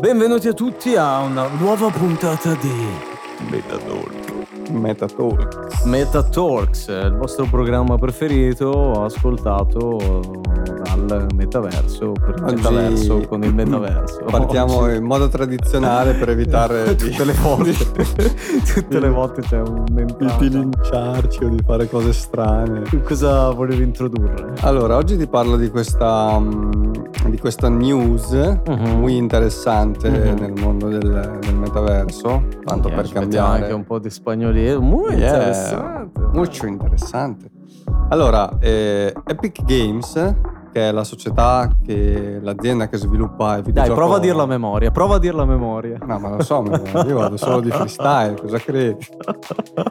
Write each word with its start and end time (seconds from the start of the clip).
Benvenuti 0.00 0.48
a 0.48 0.52
tutti 0.52 0.96
a 0.96 1.20
una 1.20 1.46
nuova 1.46 1.88
puntata 1.88 2.52
di 2.54 2.72
Metatalk. 3.48 4.70
Metatalk. 4.72 5.84
Meta 5.84 6.24
Talks, 6.24 6.88
il 6.88 7.14
vostro 7.16 7.46
programma 7.46 7.96
preferito 7.96 9.04
ascoltato 9.04 10.40
dal 10.96 11.26
metaverso 11.34 12.12
per 12.12 12.34
il 12.36 12.42
Oggi 12.44 12.54
metaverso 12.54 13.20
con 13.28 13.42
il 13.44 13.54
metaverso. 13.54 14.24
Partiamo 14.24 14.76
Oggi- 14.80 14.96
in 14.96 15.04
modo 15.04 15.28
tradizionale 15.28 16.14
per 16.14 16.30
evitare 16.30 16.94
tutte 16.96 17.24
le 17.24 17.32
volte 17.32 17.72
tutte 18.74 19.00
le 19.00 19.08
volte 19.08 19.40
c'è 19.42 19.58
un 19.60 19.84
di, 19.84 19.92
mentale. 19.92 20.36
di 20.38 20.48
linciarci 20.50 21.44
o 21.44 21.48
di 21.48 21.62
fare 21.64 21.88
cose 21.88 22.12
strane. 22.12 22.82
Cosa 23.04 23.50
volevi 23.50 23.82
introdurre? 23.82 24.52
Allora, 24.60 24.96
oggi 24.96 25.16
ti 25.16 25.26
parlo 25.26 25.56
di 25.56 25.68
questa, 25.70 26.38
mm, 26.38 26.92
di 27.28 27.38
questa 27.38 27.68
news 27.68 28.32
Mhm. 28.32 28.98
muy 28.98 29.16
interessante 29.16 30.08
Mhm. 30.08 30.38
nel 30.40 30.52
mondo 30.60 30.88
del, 30.88 31.38
del 31.40 31.54
metaverso, 31.54 32.42
tanto 32.64 32.88
Yeah, 32.88 32.96
per 33.00 33.12
cambiare. 33.12 33.62
anche 33.62 33.72
un 33.74 33.84
po' 33.84 33.98
di 33.98 34.10
spagnolo. 34.10 34.38
Molto 34.80 35.12
Yeah, 35.12 35.26
interessante. 35.36 36.20
Molto 36.32 36.66
interessante. 36.66 37.50
Allora, 38.08 38.58
eh, 38.58 39.12
Epic 39.26 39.62
Games, 39.64 40.34
che 40.72 40.88
è 40.88 40.92
la 40.92 41.04
società 41.04 41.68
che 41.84 42.38
l'azienda 42.40 42.88
che 42.88 42.96
sviluppa 42.96 43.58
i 43.58 43.62
videogiochi. 43.62 43.88
Dai, 43.88 43.96
prova 43.96 44.16
a 44.16 44.18
dirla 44.18 44.42
a 44.42 44.46
memoria, 44.46 44.90
prova 44.90 45.14
a 45.16 45.18
dirla 45.18 45.42
a 45.42 45.46
memoria. 45.46 45.98
No, 46.04 46.18
ma 46.18 46.36
lo 46.36 46.42
so, 46.42 46.62
io 47.06 47.18
vado 47.18 47.36
solo 47.36 47.60
di 47.60 47.70
freestyle, 47.70 48.34
cosa 48.40 48.58
credi? 48.58 49.06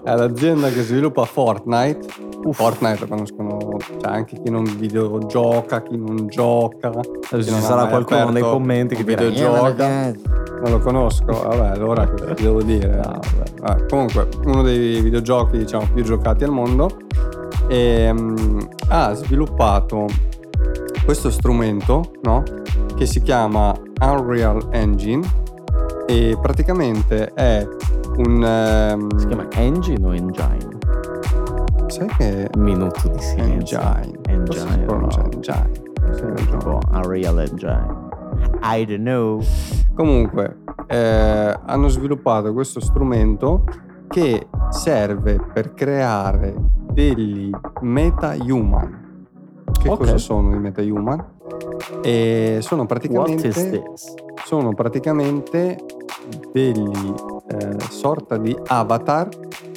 È 0.04 0.16
l'azienda 0.16 0.70
che 0.70 0.82
sviluppa 0.82 1.26
Fortnite. 1.26 2.08
Fortnite 2.52 3.02
lo 3.02 3.08
conoscono, 3.08 3.58
cioè 4.00 4.12
anche 4.12 4.42
chi 4.42 4.50
non 4.50 4.64
videogioca, 4.64 5.82
chi 5.84 5.98
non 5.98 6.28
gioca. 6.28 6.90
Chi 6.90 7.44
ci 7.44 7.52
non 7.52 7.60
sarà 7.60 7.88
qualcuno 7.88 8.30
nei 8.30 8.42
commenti 8.42 8.96
che 8.96 9.04
dirà 9.04 9.24
videogioca. 9.24 10.08
"Eh, 10.08 10.20
Non 10.62 10.72
lo 10.72 10.80
conosco, 10.80 11.26
vabbè, 11.26 11.68
allora 11.70 12.06
ti 12.36 12.44
devo 12.44 12.62
dire? 12.62 13.00
Ah, 13.00 13.18
vabbè. 13.18 13.52
Vabbè, 13.62 13.86
comunque, 13.88 14.28
uno 14.44 14.62
dei 14.62 15.00
videogiochi 15.00 15.58
diciamo 15.58 15.88
più 15.94 16.04
giocati 16.04 16.44
al 16.44 16.52
mondo 16.52 16.90
ehm, 17.68 18.68
ha 18.90 19.14
sviluppato 19.14 20.06
questo 21.06 21.30
strumento, 21.30 22.12
no? 22.24 22.44
Che 22.96 23.06
si 23.06 23.22
chiama 23.22 23.74
Unreal 24.02 24.68
Engine 24.72 25.26
e 26.08 26.38
praticamente 26.42 27.34
è 27.34 27.68
un 28.18 28.44
ehm, 28.44 29.16
Si 29.18 29.28
chiama 29.28 29.48
Engine 29.52 30.06
o 30.06 30.14
Engine? 30.14 30.78
sai 31.90 32.08
che 32.18 32.50
minuto 32.58 33.08
di 33.10 33.20
silenzio. 33.20 33.80
Engine, 33.80 34.20
Engine. 34.28 34.70
Hai 34.70 34.86
ragione. 34.86 35.28
Tipo 36.46 36.80
Unreal 36.92 37.40
Engine. 37.40 38.08
I 38.62 38.86
don't 38.86 39.02
know. 39.02 39.42
Comunque, 39.96 40.58
eh, 40.88 41.60
hanno 41.66 41.88
sviluppato 41.88 42.54
questo 42.54 42.80
strumento 42.80 43.64
che 44.08 44.48
serve 44.70 45.40
per 45.54 45.74
creare 45.74 46.54
degli 46.92 47.50
meta-human. 47.82 49.09
Che 49.82 49.90
Ok. 49.90 49.98
cosa 49.98 50.18
sono 50.18 50.54
i 50.54 50.60
meta-human? 50.60 51.24
E 52.02 52.60
sono 52.62 52.86
What 52.86 53.00
is 53.00 53.08
praticamente, 53.08 53.84
sono 54.46 54.74
praticamente 54.74 55.78
degli 56.52 57.14
eh, 57.48 57.78
sorta 57.90 58.38
di 58.38 58.56
avatar, 58.68 59.30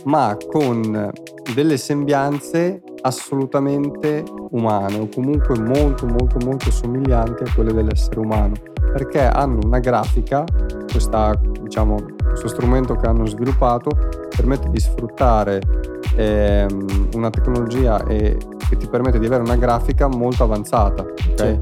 ma 0.05 0.37
con 0.51 1.11
delle 1.55 1.77
sembianze 1.77 2.83
assolutamente 3.03 4.25
umane 4.51 4.99
o 4.99 5.09
comunque 5.13 5.59
molto 5.59 6.07
molto 6.07 6.37
molto 6.45 6.71
somiglianti 6.71 7.43
a 7.43 7.53
quelle 7.55 7.73
dell'essere 7.73 8.21
umano 8.21 8.55
perché 8.93 9.27
hanno 9.27 9.59
una 9.65 9.81
grafica 9.81 10.45
questa, 10.89 11.35
diciamo, 11.63 11.97
questo 12.29 12.47
strumento 12.49 12.95
che 12.95 13.07
hanno 13.07 13.27
sviluppato 13.27 13.91
permette 14.29 14.69
di 14.71 14.79
sfruttare 14.79 15.61
ehm, 16.17 17.09
una 17.15 17.31
tecnologia 17.31 18.05
e- 18.05 18.37
che 18.73 18.79
ti 18.79 18.89
permette 18.89 19.19
di 19.19 19.27
avere 19.27 19.43
una 19.43 19.57
grafica 19.57 20.09
molto 20.09 20.45
avanzata 20.45 21.03
ok? 21.03 21.15
Sì. 21.37 21.59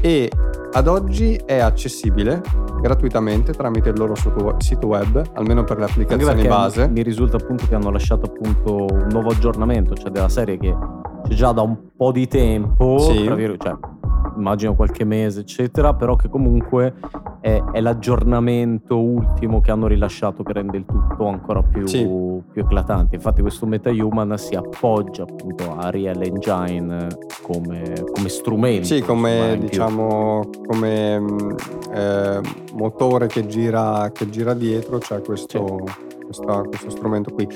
e 0.00 0.30
ad 0.72 0.88
oggi 0.88 1.38
è 1.44 1.58
accessibile 1.58 2.40
gratuitamente 2.80 3.52
tramite 3.52 3.90
il 3.90 3.98
loro 3.98 4.14
sito 4.58 4.86
web 4.86 5.22
almeno 5.34 5.64
per 5.64 5.78
le 5.78 5.84
applicazioni 5.84 6.46
base 6.46 6.88
mi 6.88 7.02
risulta 7.02 7.36
appunto 7.36 7.66
che 7.68 7.74
hanno 7.74 7.90
lasciato 7.90 8.26
appunto 8.26 8.86
un 8.90 9.06
nuovo 9.10 9.30
aggiornamento, 9.30 9.94
cioè 9.94 10.10
della 10.10 10.28
serie 10.28 10.56
che 10.58 10.74
c'è 11.28 11.34
già 11.34 11.52
da 11.52 11.62
un 11.62 11.76
po' 11.96 12.12
di 12.12 12.26
tempo, 12.28 12.98
Sì. 12.98 13.28
vir- 13.34 13.56
cioè 13.58 13.74
immagino 14.36 14.74
qualche 14.74 15.04
mese 15.04 15.40
eccetera, 15.40 15.94
però 15.94 16.16
che 16.16 16.28
comunque 16.28 16.94
è, 17.40 17.62
è 17.72 17.80
l'aggiornamento 17.80 18.98
ultimo 19.00 19.60
che 19.60 19.70
hanno 19.70 19.86
rilasciato 19.86 20.42
che 20.42 20.52
rende 20.52 20.76
il 20.76 20.84
tutto 20.84 21.26
ancora 21.26 21.62
più, 21.62 21.86
Sì. 21.86 22.02
più 22.04 22.62
eclatante. 22.62 23.14
Infatti 23.16 23.40
questo 23.40 23.66
MetaHuman 23.66 24.36
si 24.36 24.54
appoggia 24.54 25.22
appunto 25.22 25.76
a 25.76 25.90
Real 25.90 26.20
Engine 26.22 27.06
come, 27.42 27.92
come 28.14 28.28
strumento. 28.28 28.84
Sì, 28.86 29.00
come 29.02 29.56
diciamo 29.60 30.48
come 30.66 31.22
eh, 31.94 32.40
motore 32.74 33.26
che 33.26 33.46
gira, 33.46 34.10
che 34.12 34.28
gira 34.28 34.54
dietro, 34.54 34.98
c'è 34.98 35.20
questo, 35.22 35.84
questa- 36.24 36.62
questo 36.62 36.90
strumento 36.90 37.32
qui. 37.32 37.48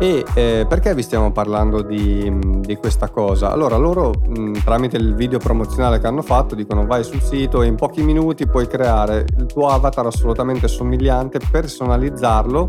E 0.00 0.24
eh, 0.34 0.64
perché 0.68 0.94
vi 0.94 1.02
stiamo 1.02 1.32
parlando 1.32 1.82
di, 1.82 2.32
di 2.60 2.76
questa 2.76 3.08
cosa? 3.08 3.50
Allora, 3.50 3.76
loro 3.76 4.10
mh, 4.10 4.62
tramite 4.64 4.96
il 4.96 5.16
video 5.16 5.38
promozionale 5.38 5.98
che 5.98 6.06
hanno 6.06 6.22
fatto 6.22 6.54
dicono 6.54 6.86
vai 6.86 7.02
sul 7.02 7.20
sito 7.20 7.62
e 7.62 7.66
in 7.66 7.74
pochi 7.74 8.02
minuti 8.02 8.46
puoi 8.46 8.68
creare 8.68 9.24
il 9.36 9.46
tuo 9.46 9.66
avatar 9.66 10.06
assolutamente 10.06 10.68
somigliante, 10.68 11.40
personalizzarlo 11.50 12.68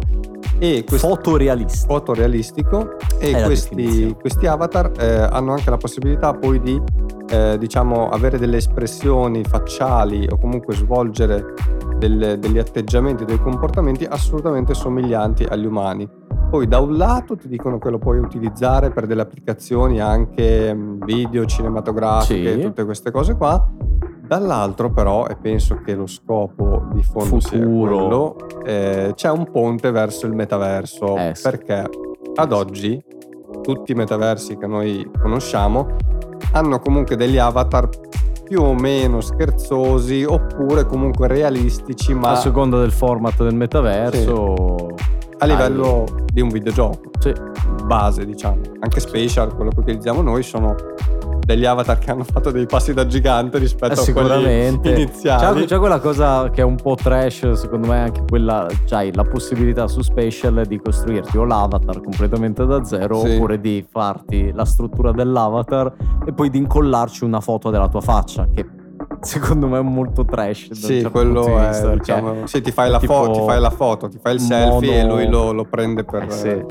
e 0.57 0.84
questo 0.88 1.07
fotorealistico 1.88 2.97
È 3.19 3.25
e 3.25 3.44
questi, 3.44 4.16
questi 4.19 4.47
avatar 4.47 4.91
eh, 4.97 5.28
hanno 5.31 5.51
anche 5.51 5.69
la 5.69 5.78
possibilità 5.78 6.34
poi 6.34 6.59
di 6.59 6.81
eh, 7.29 7.57
diciamo 7.59 8.09
avere 8.09 8.39
delle 8.39 8.57
espressioni 8.57 9.44
facciali 9.44 10.28
o 10.28 10.38
comunque 10.39 10.73
svolgere 10.73 11.53
del- 12.00 12.39
degli 12.39 12.57
atteggiamenti, 12.57 13.23
dei 13.23 13.39
comportamenti 13.39 14.03
assolutamente 14.06 14.73
somiglianti 14.73 15.44
agli 15.44 15.66
umani. 15.66 16.19
Poi 16.50 16.68
da 16.68 16.80
un 16.80 16.98
lato 16.98 17.36
ti 17.36 17.48
dicono 17.48 17.78
che 17.78 17.90
lo 17.92 18.00
puoi 18.00 18.18
utilizzare 18.18 18.90
per 18.90 19.06
delle 19.06 19.22
applicazioni 19.22 20.00
anche 20.02 20.74
mh, 20.74 21.06
video, 21.06 21.46
cinematografiche, 21.46 22.54
Sì. 22.56 22.62
tutte 22.62 22.86
queste 22.86 23.12
cose 23.12 23.36
qua. 23.36 23.68
Dall'altro 24.26 24.92
però, 24.92 25.28
e 25.28 25.36
penso 25.36 25.80
che 25.84 25.94
lo 25.96 26.06
scopo 26.08 26.88
di 26.94 27.04
fondo 27.04 27.40
sia 27.40 27.60
Futuro. 27.60 27.98
quello, 27.98 28.36
eh, 28.66 29.12
c'è 29.16 29.30
un 29.32 29.50
ponte 29.52 29.92
verso 29.92 30.26
il 30.28 30.34
metaverso 30.34 31.16
Eh 31.18 31.32
sì. 31.36 31.42
perché 31.44 31.84
ad 32.36 32.52
oggi 32.52 33.00
tutti 33.62 33.92
i 33.92 33.96
metaversi 33.96 34.56
che 34.58 34.68
noi 34.68 35.10
conosciamo 35.20 35.96
hanno 36.54 36.80
comunque 36.80 37.16
degli 37.16 37.38
avatar 37.38 37.90
più 38.44 38.62
o 38.62 38.74
meno 38.74 39.20
scherzosi 39.22 40.24
oppure 40.24 40.86
comunque 40.86 41.28
realistici 41.28 42.14
ma 42.14 42.31
A 42.31 42.36
seconda 42.36 42.80
del 42.80 42.92
format 42.92 43.42
del 43.44 43.56
metaverso. 43.56 44.88
a 45.42 45.46
livello 45.46 46.04
di 46.39 46.41
un 46.41 46.50
videogioco 46.50 47.11
Sì. 47.19 47.33
base 47.85 48.25
diciamo 48.25 48.59
anche 48.79 49.00
Spatial 49.00 49.53
quello 49.55 49.72
che 49.72 49.79
utilizziamo 49.81 50.22
noi 50.22 50.41
sono 50.44 50.75
degli 51.39 51.66
avatar 51.66 51.97
che 51.97 52.11
hanno 52.11 52.23
fatto 52.23 52.51
dei 52.51 52.66
passi 52.67 52.94
da 52.94 53.05
gigante 53.07 53.57
rispetto 53.57 54.00
Eh, 54.05 54.09
a 54.11 54.13
quelli 54.13 54.67
iniziali 54.67 55.61
C'è, 55.61 55.66
c'è 55.66 55.77
quella 55.79 56.00
cosa 56.00 56.50
che 56.51 56.61
è 56.61 56.63
un 56.63 56.75
po' 56.75 56.94
trash, 56.94 57.53
secondo 57.53 57.88
me, 57.88 58.01
anche 58.01 58.22
quella. 58.29 58.67
C'hai 58.85 59.11
la 59.16 59.23
possibilità 59.23 59.88
su 59.88 60.01
Spatial 60.01 60.63
di 60.67 60.79
costruirti 60.79 61.38
o 61.39 61.45
l'avatar 61.45 62.01
completamente 62.01 62.63
da 62.67 62.83
zero, 62.83 63.21
Sì. 63.21 63.31
oppure 63.33 63.59
di 63.59 63.83
farti 63.89 64.51
la 64.53 64.63
struttura 64.66 65.11
dell'avatar 65.11 65.91
e 66.27 66.33
poi 66.33 66.51
di 66.51 66.59
incollarci 66.59 67.23
una 67.23 67.39
foto 67.39 67.71
della 67.71 67.88
tua 67.88 68.01
faccia, 68.01 68.47
che 68.53 68.63
secondo 69.24 69.68
me 69.68 69.80
è 69.80 69.81
molto 69.81 70.25
trash. 70.25 70.72
Sì, 70.72 70.94
certo 71.02 71.12
quello 71.12 71.44
vista, 71.44 71.69
è, 71.69 71.81
perché 71.81 71.98
diciamo, 71.98 72.48
sì, 72.48 72.62
ti 72.62 72.71
fai, 72.71 72.89
la 72.89 73.00
tipo 73.00 73.13
fo- 73.13 73.31
ti 73.31 73.39
fai 73.42 73.60
la 73.60 73.69
foto, 73.69 74.07
ti 74.07 74.18
fai 74.21 74.36
il 74.36 74.39
selfie 74.39 75.04
mono- 75.04 75.19
e 75.19 75.24
lui 75.24 75.27
lo, 75.30 75.51
lo 75.51 75.66
prende 75.66 76.04
per... 76.04 76.24
Eh 76.24 76.31
sì. 76.31 76.66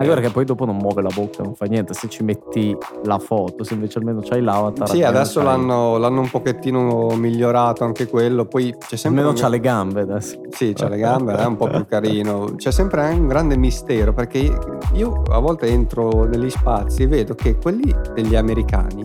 Anche 0.00 0.12
perché 0.14 0.30
poi 0.30 0.44
dopo 0.44 0.64
non 0.64 0.76
muove 0.76 1.02
la 1.02 1.10
bocca, 1.12 1.42
non 1.42 1.54
fa 1.54 1.64
niente. 1.64 1.92
Se 1.92 2.08
ci 2.08 2.22
metti 2.22 2.76
la 3.02 3.18
foto, 3.18 3.64
se 3.64 3.74
invece 3.74 3.98
almeno 3.98 4.20
c'hai 4.22 4.40
l'avatar. 4.40 4.88
Sì, 4.88 5.02
adesso 5.02 5.42
l'hanno, 5.42 5.96
l'hanno 5.96 6.20
un 6.20 6.30
pochettino 6.30 7.08
migliorato 7.16 7.82
anche 7.82 8.06
quello, 8.06 8.44
poi 8.44 8.72
c'è 8.78 8.94
sempre... 8.94 9.22
Almeno 9.22 9.30
un- 9.30 9.34
c'ha 9.34 9.48
le 9.48 9.58
gambe 9.58 10.02
adesso. 10.02 10.40
Sì, 10.50 10.72
c'ha 10.72 10.88
le 10.88 10.98
gambe, 10.98 11.36
è 11.36 11.44
un 11.44 11.56
po' 11.56 11.66
più 11.66 11.84
carino. 11.86 12.52
C'è 12.54 12.70
sempre 12.70 13.08
un 13.08 13.26
grande 13.26 13.56
mistero 13.56 14.12
perché 14.12 14.56
io 14.92 15.22
a 15.30 15.38
volte 15.40 15.66
entro 15.66 16.24
negli 16.24 16.50
spazi 16.50 17.02
e 17.02 17.06
vedo 17.08 17.34
che 17.34 17.56
quelli 17.56 17.92
degli 18.14 18.36
americani 18.36 19.04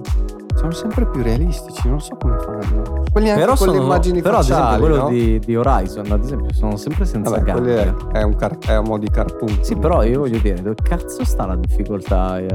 sono 0.71 0.71
sempre 0.71 1.05
più 1.07 1.21
realistici, 1.21 1.87
non 1.89 1.99
so 2.01 2.15
come 2.19 2.37
fanno. 2.39 3.03
Quelli 3.11 3.29
anche 3.29 3.41
Però 3.41 3.55
con 3.55 3.67
le 3.67 3.73
sono, 3.73 3.83
immagini 3.85 4.21
però 4.21 4.37
ad 4.37 4.43
esempio 4.43 4.63
facciali, 4.65 4.81
quello 4.81 4.97
no? 5.03 5.09
di, 5.09 5.39
di 5.39 5.55
Horizon, 5.55 6.05
ad 6.11 6.23
esempio, 6.23 6.53
sono 6.53 6.77
sempre 6.77 7.05
senza 7.05 7.29
Vabbè, 7.31 7.51
quelli 7.51 7.71
è, 7.73 7.85
gambe. 7.85 8.19
è 8.19 8.23
un 8.23 8.35
car- 8.35 8.65
è 8.65 8.77
un 8.77 8.85
mo' 8.87 8.97
di 8.97 9.09
cartoon. 9.09 9.57
Sì, 9.61 9.75
però 9.75 10.03
io 10.03 10.19
voglio 10.19 10.39
dire, 10.39 10.61
dove 10.61 10.75
cazzo 10.81 11.23
sta 11.25 11.45
la 11.45 11.55
difficoltà 11.55 12.37
eh, 12.39 12.45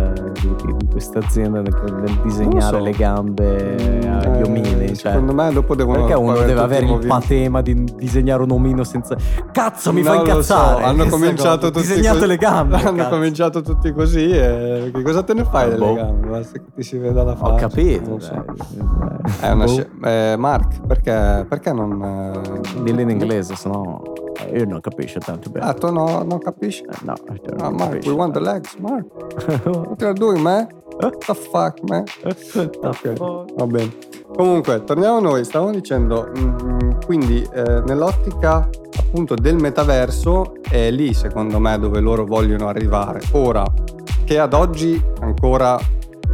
di, 0.40 0.54
di- 0.76 0.86
questa 0.90 1.18
azienda 1.20 1.60
nel, 1.60 1.74
nel 2.00 2.18
disegnare 2.22 2.76
so. 2.78 2.82
le 2.82 2.90
gambe 2.92 3.74
agli 3.74 4.40
Eh, 4.40 4.42
omini? 4.44 4.96
Cioè, 4.96 5.12
Secondo 5.12 5.34
me 5.34 5.52
dopo 5.52 5.74
devono 5.74 5.98
perché 6.00 6.14
uno 6.14 6.34
deve 6.38 6.60
avere 6.60 6.86
il 6.86 7.06
patema 7.06 7.60
di 7.62 7.84
disegnare 7.96 8.42
un 8.42 8.50
omino 8.50 8.82
senza... 8.84 9.16
Cazzo, 9.52 9.92
mi 9.92 10.02
fa 10.02 10.14
Non 10.14 10.18
lo 10.24 10.42
so, 10.42 10.54
incazzare! 10.54 10.82
Hanno 10.84 11.06
cominciato 11.06 11.58
cosa. 11.58 11.70
tutti 11.70 11.86
Disegnate 11.86 12.18
co- 12.20 12.24
le 12.26 12.36
gambe! 12.36 12.76
Hanno 12.76 12.96
cazzo. 12.96 13.08
cominciato 13.10 13.62
tutti 13.62 13.92
così 13.92 14.30
e 14.30 14.90
che 14.92 15.02
cosa 15.02 15.22
te 15.22 15.34
ne 15.34 15.44
fai 15.44 15.64
Ah, 15.66 15.68
delle 15.68 15.84
boh. 15.86 15.94
gambe? 15.94 16.26
Basta 16.28 16.58
che 16.58 16.64
ti 16.74 16.82
si 16.82 16.96
veda 16.98 17.22
la 17.22 17.36
faccia. 17.36 17.52
Ho 17.52 17.56
capito. 17.56 17.97
Non 18.06 18.20
so. 18.20 18.32
dai. 18.32 19.40
È 19.40 19.50
una 19.50 19.64
Boh. 19.64 19.70
sci- 19.70 19.86
eh, 20.04 20.34
Mark, 20.38 20.80
perché, 20.86 21.46
perché 21.48 21.72
non... 21.72 22.02
eh, 22.02 22.80
Dillo 22.82 23.00
in 23.00 23.10
inglese, 23.10 23.54
sennò 23.54 24.00
io 24.52 24.64
non 24.66 24.80
capisco 24.80 25.18
tanto 25.18 25.50
bene. 25.50 25.66
Ah, 25.66 25.74
tu 25.74 25.90
no, 25.92 26.22
non 26.22 26.38
capisci? 26.38 26.82
Eh, 26.84 26.96
No, 27.04 27.14
io 27.32 27.40
Ah, 27.58 27.62
non 27.68 27.74
Mark, 27.74 27.90
capisco 27.90 28.10
we 28.10 28.16
want 28.16 28.32
the 28.34 28.40
legs, 28.40 28.74
Mark. 28.76 29.04
What 29.66 30.00
you're 30.00 30.12
doing, 30.14 30.38
man? 30.40 30.68
What 31.00 31.24
the 31.26 31.34
fuck, 31.34 31.80
man? 31.88 32.04
Ok, 32.82 33.12
va 33.56 33.66
bene. 33.66 33.92
Comunque, 34.34 34.84
torniamo 34.84 35.16
a 35.16 35.20
noi. 35.20 35.44
Stavamo 35.44 35.70
dicendo, 35.72 36.30
mm, 36.36 36.90
quindi 37.04 37.46
eh, 37.52 37.82
nell'ottica 37.86 38.68
appunto 38.98 39.34
del 39.34 39.56
metaverso 39.56 40.54
è 40.68 40.90
lì 40.90 41.14
secondo 41.14 41.58
me 41.58 41.78
dove 41.78 42.00
loro 42.00 42.24
vogliono 42.24 42.68
arrivare. 42.68 43.20
Ora, 43.32 43.64
che 44.24 44.38
ad 44.38 44.52
oggi 44.54 45.02
ancora, 45.20 45.78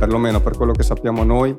perlomeno 0.04 0.38
per 0.38 0.54
quello 0.54 0.72
che 0.72 0.82
sappiamo 0.82 1.24
noi, 1.24 1.56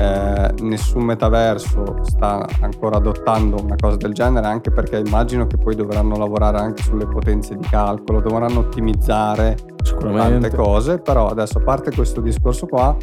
eh, 0.00 0.52
nessun 0.62 1.04
metaverso 1.04 1.98
sta 2.02 2.44
ancora 2.60 2.96
adottando 2.96 3.62
una 3.62 3.76
cosa 3.80 3.96
del 3.96 4.12
genere, 4.12 4.48
anche 4.48 4.72
perché 4.72 4.98
immagino 4.98 5.46
che 5.46 5.56
poi 5.58 5.76
dovranno 5.76 6.16
lavorare 6.16 6.58
anche 6.58 6.82
sulle 6.82 7.06
potenze 7.06 7.54
di 7.54 7.64
calcolo, 7.68 8.20
dovranno 8.20 8.58
ottimizzare 8.58 9.56
tante 10.00 10.50
cose, 10.50 10.98
però 10.98 11.28
adesso 11.28 11.58
a 11.58 11.62
parte 11.62 11.94
questo 11.94 12.20
discorso 12.20 12.66
qua, 12.66 12.96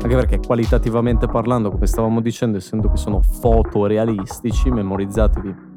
Anche 0.00 0.14
perché 0.14 0.38
qualitativamente 0.38 1.26
parlando, 1.26 1.70
come 1.70 1.86
stavamo 1.86 2.20
dicendo, 2.20 2.58
essendo 2.58 2.88
che 2.88 2.96
sono 2.96 3.20
fotorealistici, 3.20 4.70
memorizzatevi 4.70 5.67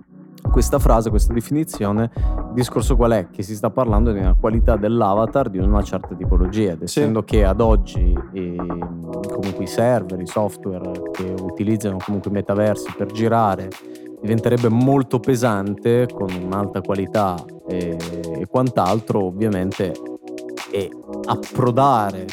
questa 0.50 0.80
frase, 0.80 1.10
questa 1.10 1.34
definizione, 1.34 2.12
il 2.16 2.54
discorso 2.54 2.96
qual 2.96 3.12
è? 3.12 3.28
Che 3.30 3.44
si 3.44 3.56
sta 3.56 3.70
parlando 3.70 4.12
di 4.12 4.20
una 4.20 4.36
qualità 4.40 4.76
dell'avatar 4.76 5.50
di 5.50 5.58
una 5.58 5.82
certa 5.84 6.16
tipologia, 6.16 6.72
ed 6.72 6.78
Sì. 6.80 7.00
essendo 7.00 7.24
che 7.24 7.44
ad 7.46 7.62
oggi 7.62 8.18
ehm, 8.34 9.22
comunque 9.32 9.64
i 9.64 9.68
server, 9.68 10.20
i 10.20 10.28
software 10.28 10.92
che 11.12 11.34
utilizzano 11.42 11.98
comunque 12.04 12.30
i 12.32 12.34
metaversi 12.34 12.94
per 12.98 13.08
girare 13.12 13.70
diventerebbe 14.22 14.70
molto 14.70 15.20
pesante 15.20 16.08
con 16.14 16.28
un'alta 16.32 16.82
qualità 16.82 17.36
e, 17.68 17.98
e 18.36 18.46
quant'altro, 18.48 19.26
ovviamente, 19.26 19.94
e 20.70 20.90
approdare 21.26 22.26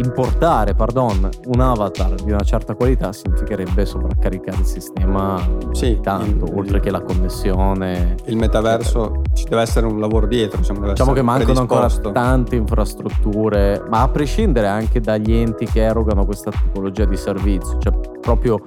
importare, 0.00 0.74
pardon, 0.74 1.28
un 1.46 1.60
avatar 1.60 2.14
di 2.14 2.30
una 2.32 2.42
certa 2.42 2.74
qualità 2.74 3.12
significherebbe 3.12 3.84
sovraccaricare 3.84 4.58
il 4.58 4.64
sistema 4.64 5.38
Sì, 5.72 5.94
di 5.94 6.00
tanto, 6.00 6.46
il- 6.46 6.52
oltre 6.56 6.80
che 6.80 6.90
la 6.90 7.00
connessione. 7.02 8.16
il 8.26 8.36
metaverso 8.36 9.22
ci 9.34 9.44
deve 9.48 9.62
essere 9.62 9.86
un 9.86 10.00
lavoro 10.00 10.26
dietro, 10.26 10.62
deve 10.62 10.88
Diciamo 10.88 11.12
che 11.12 11.22
mancano 11.22 11.60
ancora 11.60 11.88
tante 12.12 12.56
infrastrutture, 12.56 13.82
ma 13.88 14.02
a 14.02 14.08
prescindere 14.08 14.66
anche 14.66 15.00
dagli 15.00 15.32
enti 15.32 15.66
che 15.66 15.82
erogano 15.82 16.24
questa 16.24 16.50
tipologia 16.50 17.04
di 17.04 17.16
servizio, 17.16 17.78
cioè 17.78 17.92
proprio 18.20 18.62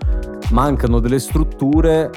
mancano 0.52 1.00
delle 1.00 1.20
strutture 1.20 2.12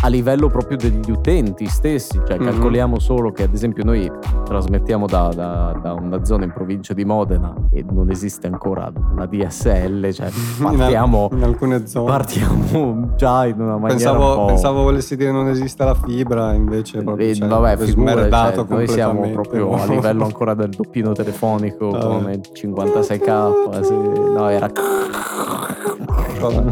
a 0.00 0.08
livello 0.08 0.48
proprio 0.48 0.76
degli 0.76 1.10
utenti 1.10 1.66
stessi, 1.66 2.20
cioè 2.26 2.38
Mhm. 2.38 2.44
calcoliamo 2.44 2.98
solo 3.00 3.32
che 3.32 3.42
ad 3.44 3.52
esempio 3.52 3.82
noi 3.84 4.10
trasmettiamo 4.44 5.06
da, 5.06 5.28
da- 5.34 5.78
da 5.82 5.92
una 5.94 6.24
zona 6.24 6.44
in 6.44 6.52
provincia 6.52 6.94
di 6.94 7.04
Modena 7.04 7.52
e 7.70 7.84
non 7.90 8.10
esiste 8.10 8.46
ancora 8.46 8.90
la 9.16 9.26
DSL, 9.26 10.12
cioè 10.12 10.28
partiamo, 10.62 11.28
in 11.32 11.42
alcune 11.42 11.86
zone. 11.86 12.06
partiamo 12.10 13.12
già 13.16 13.46
in 13.46 13.60
una 13.60 13.76
maniera 13.76 14.12
un 14.12 14.18
Pensavo, 14.18 14.34
po'... 14.34 14.44
pensavo 14.46 14.82
volessi 14.82 15.16
dire 15.16 15.32
non 15.32 15.48
esiste 15.48 15.84
la 15.84 15.94
fibra, 15.94 16.52
invece 16.52 17.02
proprio, 17.02 17.26
Eh, 17.28 17.34
cioè, 17.34 17.48
vabbè, 17.48 17.76
smerdato 17.86 18.66
cioè, 18.66 18.76
noi 18.76 18.88
siamo 18.88 19.28
proprio 19.30 19.72
a 19.74 19.84
livello 19.86 20.24
ancora 20.24 20.54
del 20.54 20.68
doppino 20.70 21.12
telefonico 21.12 21.90
Vabbè. 21.90 22.04
con 22.06 22.30
il 22.30 22.40
56k. 22.52 23.80
sì. 23.82 23.94
No, 23.94 24.48
era 24.48 24.70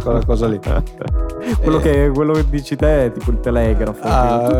quella 0.03 0.25
cosa 0.25 0.47
lì. 0.47 0.59
quello, 1.61 1.79
Eh. 1.79 1.81
che, 1.83 2.11
quello 2.15 2.33
che 2.33 2.45
dici 2.49 2.77
te 2.77 3.07
è 3.07 3.13
tipo 3.13 3.31
il 3.31 3.41
telegrafo. 3.41 4.01
Ah, 4.03 4.59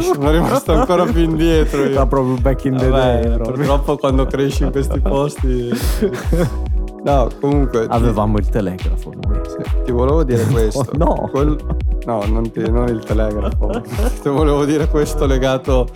sono 0.00 0.30
rimasto 0.30 0.72
ancora 0.72 1.04
più 1.04 1.22
indietro. 1.22 1.80
io. 1.84 1.90
Era 1.90 2.06
proprio 2.06 2.34
back 2.40 2.64
in 2.64 2.76
the 2.76 2.88
Vabbè, 2.88 3.20
day. 3.20 3.34
proprio. 3.34 3.52
purtroppo 3.54 3.96
quando 3.96 4.26
cresci 4.26 4.62
in 4.64 4.70
questi 4.70 5.00
posti... 5.00 5.70
No, 7.02 7.28
comunque... 7.40 7.86
Avevamo 7.88 8.36
il 8.36 8.48
telegrafo 8.50 9.12
noi. 9.22 9.40
sì, 9.48 9.82
ti 9.84 9.90
volevo 9.90 10.22
dire 10.22 10.44
questo. 10.44 10.84
No. 10.98 11.28
Quel- 11.32 11.56
no, 12.04 12.24
non, 12.26 12.50
ti- 12.50 12.68
non 12.70 12.88
il 12.88 13.02
telegrafo. 13.02 13.70
ti 14.22 14.28
volevo 14.28 14.66
dire 14.66 14.86
questo 14.88 15.24
legato, 15.24 15.86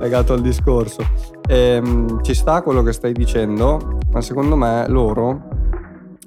legato 0.00 0.32
al 0.32 0.40
discorso. 0.40 1.04
Ehm, 1.48 2.22
ci 2.22 2.32
sta 2.32 2.62
quello 2.62 2.82
che 2.82 2.92
stai 2.92 3.12
dicendo, 3.12 3.98
ma 4.10 4.22
secondo 4.22 4.56
me 4.56 4.86
loro 4.88 5.42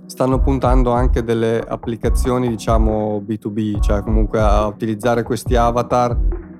stanno 0.08 0.40
puntando 0.40 0.92
anche 0.92 1.24
delle 1.24 1.60
applicazioni, 1.60 2.50
diciamo, 2.50 3.22
B2B, 3.26 3.80
cioè 3.80 4.02
comunque 4.02 4.40
a 4.40 4.66
utilizzare 4.66 5.22
questi 5.22 5.56
avatar 5.56 6.18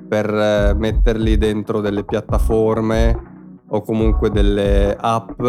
per 0.08 0.30
eh, 0.30 0.74
metterli 0.76 1.38
dentro 1.38 1.82
delle 1.82 2.04
piattaforme 2.04 3.36
o 3.70 3.82
comunque 3.82 4.30
delle 4.30 4.96
app 4.98 5.42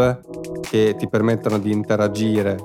che 0.63 0.95
ti 0.97 1.09
permettono 1.09 1.59
di 1.59 1.71
interagire 1.71 2.57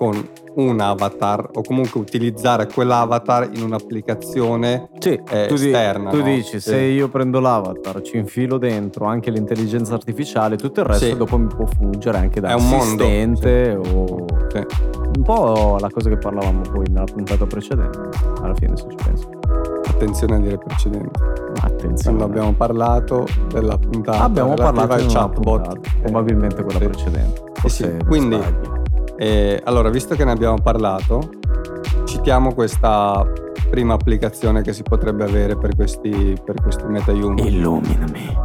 con 0.00 0.28
un 0.54 0.80
avatar 0.80 1.46
o 1.52 1.60
comunque 1.62 2.00
utilizzare 2.00 2.66
quell'avatar 2.66 3.50
in 3.52 3.62
un'applicazione 3.64 4.88
Sì, 4.98 5.20
eh, 5.28 5.44
tu, 5.46 5.56
di- 5.56 5.66
esterna, 5.66 6.08
tu 6.08 6.16
no? 6.16 6.22
dici 6.22 6.58
Sì. 6.58 6.70
se 6.70 6.76
io 6.80 7.08
prendo 7.10 7.38
l'avatar, 7.38 8.00
ci 8.00 8.16
infilo 8.16 8.56
dentro 8.56 9.04
anche 9.04 9.30
l'intelligenza 9.30 9.92
artificiale, 9.92 10.56
tutto 10.56 10.80
il 10.80 10.86
resto 10.86 11.04
Sì. 11.04 11.16
dopo 11.18 11.36
mi 11.36 11.48
può 11.54 11.66
fungere 11.66 12.16
anche 12.16 12.40
da 12.40 12.48
È 12.48 12.54
un 12.54 12.66
mondo, 12.66 13.02
assistente 13.04 13.74
o 13.74 14.24
Sì. 14.48 14.66
un 15.16 15.22
po' 15.22 15.76
la 15.78 15.88
cosa 15.90 16.08
che 16.08 16.16
parlavamo 16.16 16.62
poi 16.72 16.86
nella 16.88 17.04
puntata 17.04 17.44
precedente, 17.44 18.08
alla 18.42 18.54
fine 18.54 18.74
se 18.78 18.86
ci 18.88 18.96
penso. 19.04 19.28
attenzione 19.86 20.36
a 20.36 20.38
dire 20.38 20.56
precedente 20.56 21.20
Attenzione. 21.60 22.16
quando 22.16 22.24
abbiamo 22.24 22.54
parlato 22.56 23.26
della 23.52 23.76
puntata 23.76 24.22
Abbiamo 24.22 24.54
parlato 24.54 24.94
una 24.94 25.12
chatbot 25.12 25.62
puntata, 25.62 25.80
probabilmente 26.00 26.62
quella 26.62 26.78
sì. 26.78 26.84
precedente. 26.86 27.42
Sì, 27.52 27.60
Forse 27.60 27.96
quindi- 28.08 28.36
sbaglio. 28.36 28.69
E 29.22 29.60
allora, 29.64 29.90
visto 29.90 30.14
che 30.14 30.24
ne 30.24 30.30
abbiamo 30.30 30.56
parlato, 30.62 31.28
citiamo 32.06 32.54
questa 32.54 33.30
prima 33.68 33.92
applicazione 33.92 34.62
che 34.62 34.72
si 34.72 34.82
potrebbe 34.82 35.24
avere 35.24 35.58
per 35.58 35.76
questi, 35.76 36.34
per 36.42 36.54
questi 36.62 36.84
meta-human. 36.86 37.36
Illuminami. 37.36 38.38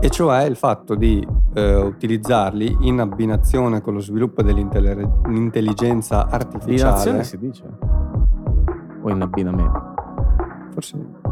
E 0.00 0.08
cioè 0.08 0.44
il 0.44 0.56
fatto 0.56 0.94
di 0.94 1.22
eh, 1.52 1.74
utilizzarli 1.76 2.78
in 2.80 3.00
abbinazione 3.00 3.82
con 3.82 3.92
lo 3.92 4.00
sviluppo 4.00 4.42
dell'intelligenza 4.42 6.28
artificiale. 6.30 6.92
Abbinazione 6.92 7.22
si 7.22 7.36
dice? 7.36 7.64
O 9.02 9.10
in 9.10 9.20
abbinamento? 9.20 9.94
Forse. 10.72 11.25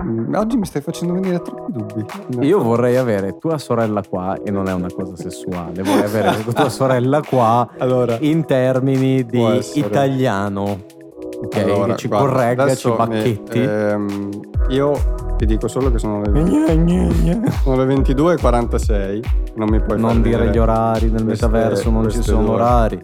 Mm, 0.00 0.34
Oggi 0.34 0.56
mi 0.56 0.64
stai 0.66 0.80
facendo 0.82 1.14
venire 1.14 1.40
troppi 1.42 1.72
dubbi. 1.72 2.46
Io 2.46 2.62
vorrei 2.62 2.96
avere 2.96 3.36
tua 3.38 3.58
sorella 3.58 4.02
qua, 4.08 4.36
e 4.42 4.50
non 4.50 4.66
è 4.68 4.72
una 4.72 4.88
cosa 4.92 5.16
sessuale, 5.16 5.82
vorrei 5.82 6.04
avere 6.04 6.42
tua 6.54 6.68
sorella 6.70 7.20
qua 7.20 7.68
Allora, 7.78 8.16
in 8.20 8.44
termini 8.44 9.24
di 9.24 9.42
essere. 9.42 9.86
italiano. 9.86 10.78
Ok, 11.44 11.56
allora, 11.56 11.86
che 11.94 11.96
ci 11.98 12.08
guarda, 12.08 12.26
corregga, 12.28 12.54
ci 12.54 12.60
adesso 12.70 12.90
mi- 12.90 12.96
bacchetti. 12.96 13.58
ehm, 13.60 14.30
io 14.68 14.92
ti 15.36 15.44
dico 15.44 15.66
solo 15.66 15.90
che 15.90 15.98
sono 15.98 16.20
le, 16.22 16.30
sono 17.62 17.84
le 17.84 17.94
22.46. 17.96 19.20
Non 19.56 19.68
mi 19.68 19.80
puoi 19.82 19.98
non 20.00 20.22
dire 20.22 20.48
gli 20.50 20.58
orari 20.58 21.10
nel 21.10 21.24
queste- 21.24 21.46
metaverso, 21.48 21.90
non 21.90 22.08
ci 22.10 22.22
sono 22.22 22.44
due. 22.44 22.54
orari. 22.54 23.02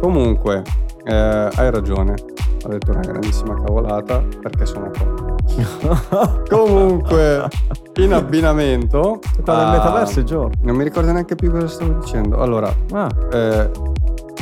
Comunque, 0.00 0.62
eh, 1.04 1.14
hai 1.54 1.70
ragione. 1.70 2.14
Ho 2.64 2.68
detto 2.68 2.90
una 2.90 3.00
grandissima 3.00 3.54
cavolata 3.54 4.22
perché 4.40 4.66
sono 4.66 4.90
qua. 4.90 5.28
Comunque, 6.48 7.48
in 7.96 8.12
abbinamento. 8.12 9.18
Quello 9.42 9.58
del 9.58 9.66
a- 9.68 9.70
metaverso 9.72 10.20
è 10.20 10.22
giorno. 10.24 10.54
Non 10.62 10.76
mi 10.76 10.84
ricordo 10.84 11.10
neanche 11.12 11.34
più 11.34 11.50
cosa 11.50 11.66
stavo 11.68 11.92
dicendo. 11.94 12.36
Allora, 12.38 12.72
Ah, 12.92 13.08
eh, 13.32 13.70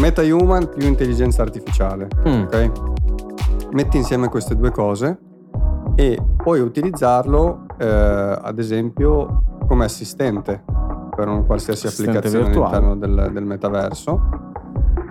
MetaHuman 0.00 0.68
più 0.68 0.86
intelligenza 0.86 1.42
artificiale. 1.42 2.08
mm. 2.28 2.42
Ok? 2.42 2.70
Metti 3.70 3.96
insieme 3.96 4.28
queste 4.28 4.56
due 4.56 4.70
cose 4.70 5.18
e 5.94 6.18
puoi 6.36 6.60
utilizzarlo, 6.60 7.66
eh, 7.78 7.86
ad 7.86 8.58
esempio, 8.58 9.42
come 9.66 9.84
assistente 9.84 10.62
per 11.14 11.28
un 11.28 11.44
qualsiasi 11.46 11.86
Assistente 11.86 12.18
applicazione 12.18 12.44
virtuale. 12.52 12.76
all'interno 12.86 13.22
del, 13.24 13.32
del 13.32 13.44
metaverso. 13.44 14.20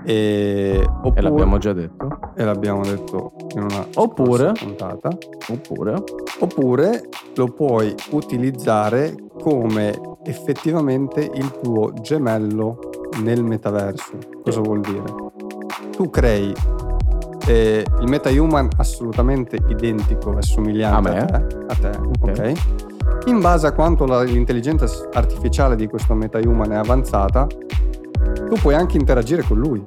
E, 0.05 0.81
oppure, 0.85 1.13
E 1.19 1.21
l'abbiamo 1.21 1.57
già 1.57 1.73
detto. 1.73 2.06
E 2.37 2.43
l'abbiamo 2.43 2.83
detto 2.83 3.33
in 3.55 3.63
una 3.63 3.85
Oppure- 3.95 4.51
puntata. 4.53 5.09
Oppure 5.49 5.95
Oppure 6.39 7.09
lo 7.35 7.47
puoi 7.47 7.95
utilizzare 8.11 9.15
come 9.41 9.99
effettivamente 10.23 11.19
il 11.21 11.51
tuo 11.61 11.91
gemello 12.01 12.77
nel 13.23 13.43
metaverso. 13.43 14.11
Cosa 14.43 14.61
vuol 14.61 14.81
dire? 14.81 15.03
Tu 15.95 16.09
crei 16.11 16.53
eh, 17.47 17.83
il 18.01 18.07
MetaHuman 18.09 18.67
assolutamente 18.77 19.57
identico 19.69 20.37
e 20.37 20.41
somigliante 20.41 21.09
A 21.09 21.21
a 21.21 21.25
te, 21.25 21.57
a 21.67 21.75
te, 21.75 21.97
Ok. 21.97 22.29
ok? 22.29 23.27
In 23.27 23.39
base 23.41 23.67
a 23.67 23.71
quanto 23.71 24.05
la- 24.05 24.21
l'intelligenza 24.23 24.85
artificiale 25.13 25.75
di 25.75 25.87
questo 25.87 26.13
MetaHuman 26.13 26.71
è 26.71 26.75
avanzata, 26.75 27.47
tu 28.49 28.55
puoi 28.61 28.73
anche 28.75 28.97
interagire 28.97 29.43
con 29.43 29.57
lui. 29.57 29.81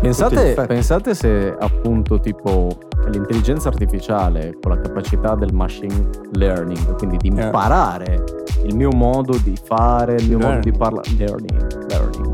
Pensate, 0.00 0.54
pensate 0.66 1.14
se 1.14 1.54
appunto 1.58 2.18
tipo 2.20 2.68
l'intelligenza 3.10 3.68
artificiale 3.68 4.56
con 4.60 4.72
la 4.72 4.80
capacità 4.80 5.34
del 5.34 5.52
machine 5.52 6.08
learning, 6.32 6.96
quindi 6.96 7.16
di 7.18 7.28
Eh. 7.28 7.44
imparare 7.44 8.24
il 8.64 8.74
mio 8.76 8.90
modo 8.90 9.36
di 9.42 9.56
fare, 9.62 10.14
il 10.16 10.28
mio 10.28 10.38
modo 10.38 10.60
di 10.60 10.70
Learning. 10.70 10.76
parlare, 10.76 11.08
learning, 11.16 11.86
learning, 11.88 12.30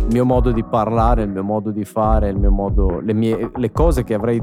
il 0.00 0.06
mio 0.12 0.24
modo 0.24 0.50
di 0.52 0.64
parlare, 0.64 1.22
il 1.22 1.30
mio 1.30 1.42
modo 1.44 1.70
di 1.70 1.84
fare, 1.84 2.28
il 2.28 2.38
mio 2.38 2.50
modo, 2.50 3.00
le, 3.00 3.12
mie, 3.14 3.50
le 3.54 3.72
cose 3.72 4.04
che 4.04 4.14
avrei 4.14 4.42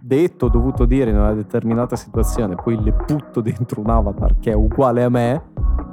detto, 0.00 0.48
dovuto 0.48 0.84
dire 0.86 1.10
in 1.10 1.16
una 1.18 1.34
determinata 1.34 1.94
situazione, 1.96 2.54
poi 2.54 2.82
le 2.82 2.92
butto 3.06 3.40
dentro 3.40 3.80
un 3.82 3.90
avatar 3.90 4.36
che 4.40 4.50
è 4.50 4.54
uguale 4.54 5.02
a 5.04 5.08
me. 5.08 5.42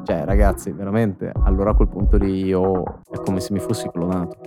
Cioè, 0.06 0.24
ragazzi, 0.24 0.72
veramente, 0.72 1.32
allora 1.44 1.72
a 1.72 1.74
quel 1.74 1.88
punto 1.88 2.18
lì 2.18 2.46
io 2.46 2.84
è 3.10 3.18
come 3.26 3.40
se 3.40 3.54
mi 3.54 3.60
fossi 3.60 3.90
clonato. 3.90 4.38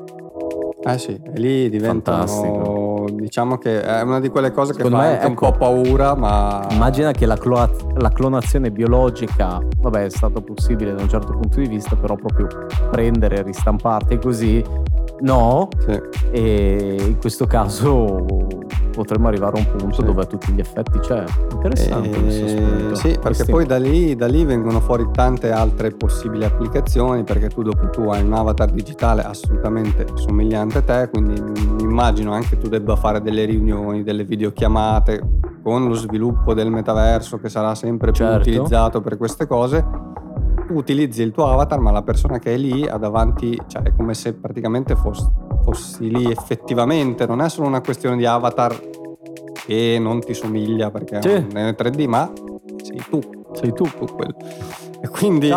Eh 0.81 0.97
sì, 0.99 1.21
e 1.21 1.39
lì 1.41 1.81
Fantastico. 1.81 3.07
diciamo 3.11 3.59
che 3.59 3.83
è 3.83 4.01
una 4.03 4.21
di 4.21 4.29
quelle 4.29 4.53
cose 4.53 4.73
Secondo 4.73 4.97
che 4.99 5.03
fa 5.03 5.11
me, 5.11 5.17
ecco, 5.19 5.29
un 5.29 5.35
po' 5.35 5.51
paura, 5.59 6.15
ma... 6.15 6.65
Immagina 6.71 7.11
che 7.11 7.27
la, 7.27 7.37
cloa- 7.37 7.69
la 7.97 8.11
clonazione 8.11 8.71
biologica, 8.71 9.61
vabbè, 9.81 10.05
è 10.05 10.11
stato 10.11 10.41
possibile 10.41 10.95
da 10.95 11.03
un 11.03 11.09
certo 11.09 11.33
punto 11.33 11.59
di 11.59 11.67
vista, 11.67 11.97
però 11.97 12.15
proprio 12.15 12.47
prendere, 12.91 13.43
ristamparti 13.43 14.19
così, 14.19 14.65
no. 15.23 15.69
Sì. 15.79 16.01
E 16.31 16.97
in 17.01 17.19
questo 17.19 17.47
caso 17.47 18.25
potremmo 18.99 19.29
arrivare 19.29 19.57
a 19.57 19.61
un 19.61 19.77
punto 19.77 19.95
Sì. 19.95 20.03
dove 20.05 20.23
a 20.23 20.25
tutti 20.25 20.51
gli 20.53 20.59
effetti 20.59 20.99
c'è. 20.99 21.25
Interessante 21.53 22.09
questo 22.11 22.45
Eh, 22.45 22.49
spunto. 22.49 22.95
sì, 22.97 23.09
perché 23.11 23.21
Questi- 23.21 23.51
poi 23.53 23.65
da 23.67 23.79
lì, 23.79 24.17
da 24.17 24.27
lì 24.27 24.45
vengono 24.45 24.81
fuori 24.81 25.07
tante 25.13 25.53
altre 25.53 25.93
possibili 25.93 26.45
applicazioni, 26.45 27.23
perché 27.23 27.49
tu 27.49 27.63
dopo 27.63 27.89
tu 27.91 28.03
hai 28.11 28.25
un 28.25 28.33
avatar 28.33 28.71
digitale 28.73 29.23
assolutamente 29.23 30.05
somigliante 30.15 30.79
a 30.79 30.83
te, 30.83 31.09
quindi 31.13 31.41
immagino 31.81 32.33
anche 32.33 32.59
tu 32.59 32.69
debba 32.69 32.97
fare 32.97 33.23
delle 33.23 33.45
riunioni, 33.45 34.03
delle 34.03 34.25
videochiamate 34.25 35.37
con 35.63 35.87
lo 35.87 35.95
sviluppo 35.95 36.53
del 36.55 36.71
metaverso 36.71 37.39
che 37.39 37.49
sarà 37.49 37.75
sempre 37.77 38.11
più 38.11 38.25
Certo. 38.25 38.49
utilizzato 38.49 39.01
per 39.01 39.17
queste 39.17 39.47
cose. 39.47 39.85
Utilizzi 40.71 41.23
il 41.23 41.31
tuo 41.31 41.47
avatar, 41.47 41.79
ma 41.79 41.91
la 41.93 42.03
persona 42.03 42.39
che 42.39 42.53
è 42.53 42.57
lì 42.57 42.87
ha 42.87 42.97
davanti, 42.99 43.59
cioè 43.69 43.83
è 43.83 43.95
come 43.97 44.13
se 44.15 44.35
praticamente 44.35 44.95
fos- 44.97 45.31
fossi 45.73 46.11
lì 46.11 46.31
effettivamente, 46.31 47.27
non 47.27 47.41
è 47.43 47.49
solo 47.51 47.67
una 47.69 47.81
questione 47.81 48.17
di 48.17 48.25
avatar 48.25 48.81
che 49.67 49.99
non 50.01 50.21
ti 50.21 50.33
somiglia 50.35 50.91
perché 50.91 51.21
Sì. 51.21 51.29
è 51.29 51.37
un 51.37 51.75
3D, 51.77 52.07
ma 52.07 52.31
sei 52.83 53.03
tu, 53.11 53.21
Sei 53.53 53.73
tu. 53.75 53.85
tu 53.85 54.07
quello. 54.07 54.35
E 55.01 55.09
quindi, 55.09 55.49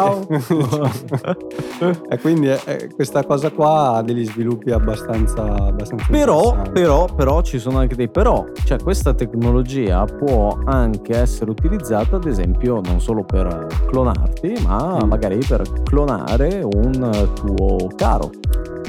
e 2.09 2.19
quindi 2.19 2.47
è- 2.47 2.63
è- 2.63 2.87
questa 2.93 3.23
cosa 3.25 3.49
qua 3.51 3.95
ha 3.95 4.01
degli 4.03 4.25
sviluppi 4.25 4.71
abbastanza, 4.71 5.41
abbastanza 5.43 6.05
Però, 6.11 6.61
però, 6.71 7.05
però 7.05 7.41
ci 7.41 7.57
sono 7.59 7.79
anche 7.79 7.95
dei 7.95 8.07
però. 8.09 8.45
Cioè, 8.65 8.79
questa 8.81 9.13
tecnologia 9.13 10.05
può 10.05 10.57
anche 10.65 11.17
essere 11.17 11.49
utilizzata, 11.51 12.17
ad 12.17 12.25
esempio, 12.25 12.81
non 12.83 12.99
solo 13.01 13.23
per 13.23 13.67
clonarti, 13.87 14.53
ma 14.65 14.99
Mm. 15.03 15.07
magari 15.07 15.37
per 15.47 15.61
clonare 15.83 16.61
un 16.63 17.29
tuo 17.33 17.89
caro. 17.95 18.29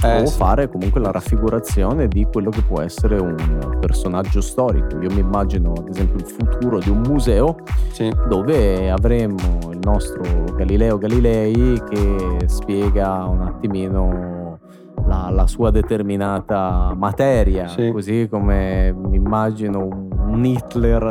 Eh, 0.04 0.22
o 0.22 0.26
sì. 0.26 0.36
fare 0.36 0.68
comunque 0.68 1.00
la 1.00 1.12
raffigurazione 1.12 2.08
di 2.08 2.26
quello 2.30 2.50
che 2.50 2.62
può 2.62 2.80
essere 2.80 3.18
un 3.20 3.76
personaggio 3.80 4.40
storico. 4.40 4.98
Io 5.00 5.08
mi 5.12 5.20
immagino, 5.20 5.74
ad 5.78 5.86
esempio, 5.88 6.16
il 6.16 6.26
futuro 6.26 6.80
di 6.80 6.90
un 6.90 7.02
museo 7.06 7.54
Sì. 7.92 8.12
dove 8.28 8.90
avremmo 8.90 9.70
il 9.70 9.71
nostro 9.84 10.22
Galileo 10.56 10.98
Galilei 10.98 11.80
che 11.88 12.38
spiega 12.46 13.24
un 13.24 13.42
attimino 13.42 14.58
la, 15.06 15.30
la 15.30 15.46
sua 15.46 15.70
determinata 15.70 16.92
materia, 16.96 17.66
Sì. 17.68 17.90
così 17.90 18.28
come 18.30 18.92
mi 18.92 19.16
immagino 19.16 19.84
un, 19.84 20.08
un 20.32 20.44
Hitler 20.44 21.02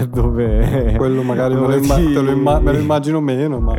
eh, 0.00 0.08
dove... 0.08 0.94
Quello 0.96 1.22
magari 1.22 1.54
me 1.54 1.60
lo, 1.60 1.66
dove 1.66 1.78
imma- 1.78 1.94
ti- 1.96 2.12
te 2.12 2.20
lo 2.20 2.30
imma- 2.30 2.60
me 2.60 2.72
lo 2.72 2.78
immagino 2.78 3.20
meno, 3.20 3.58
ma 3.60 3.76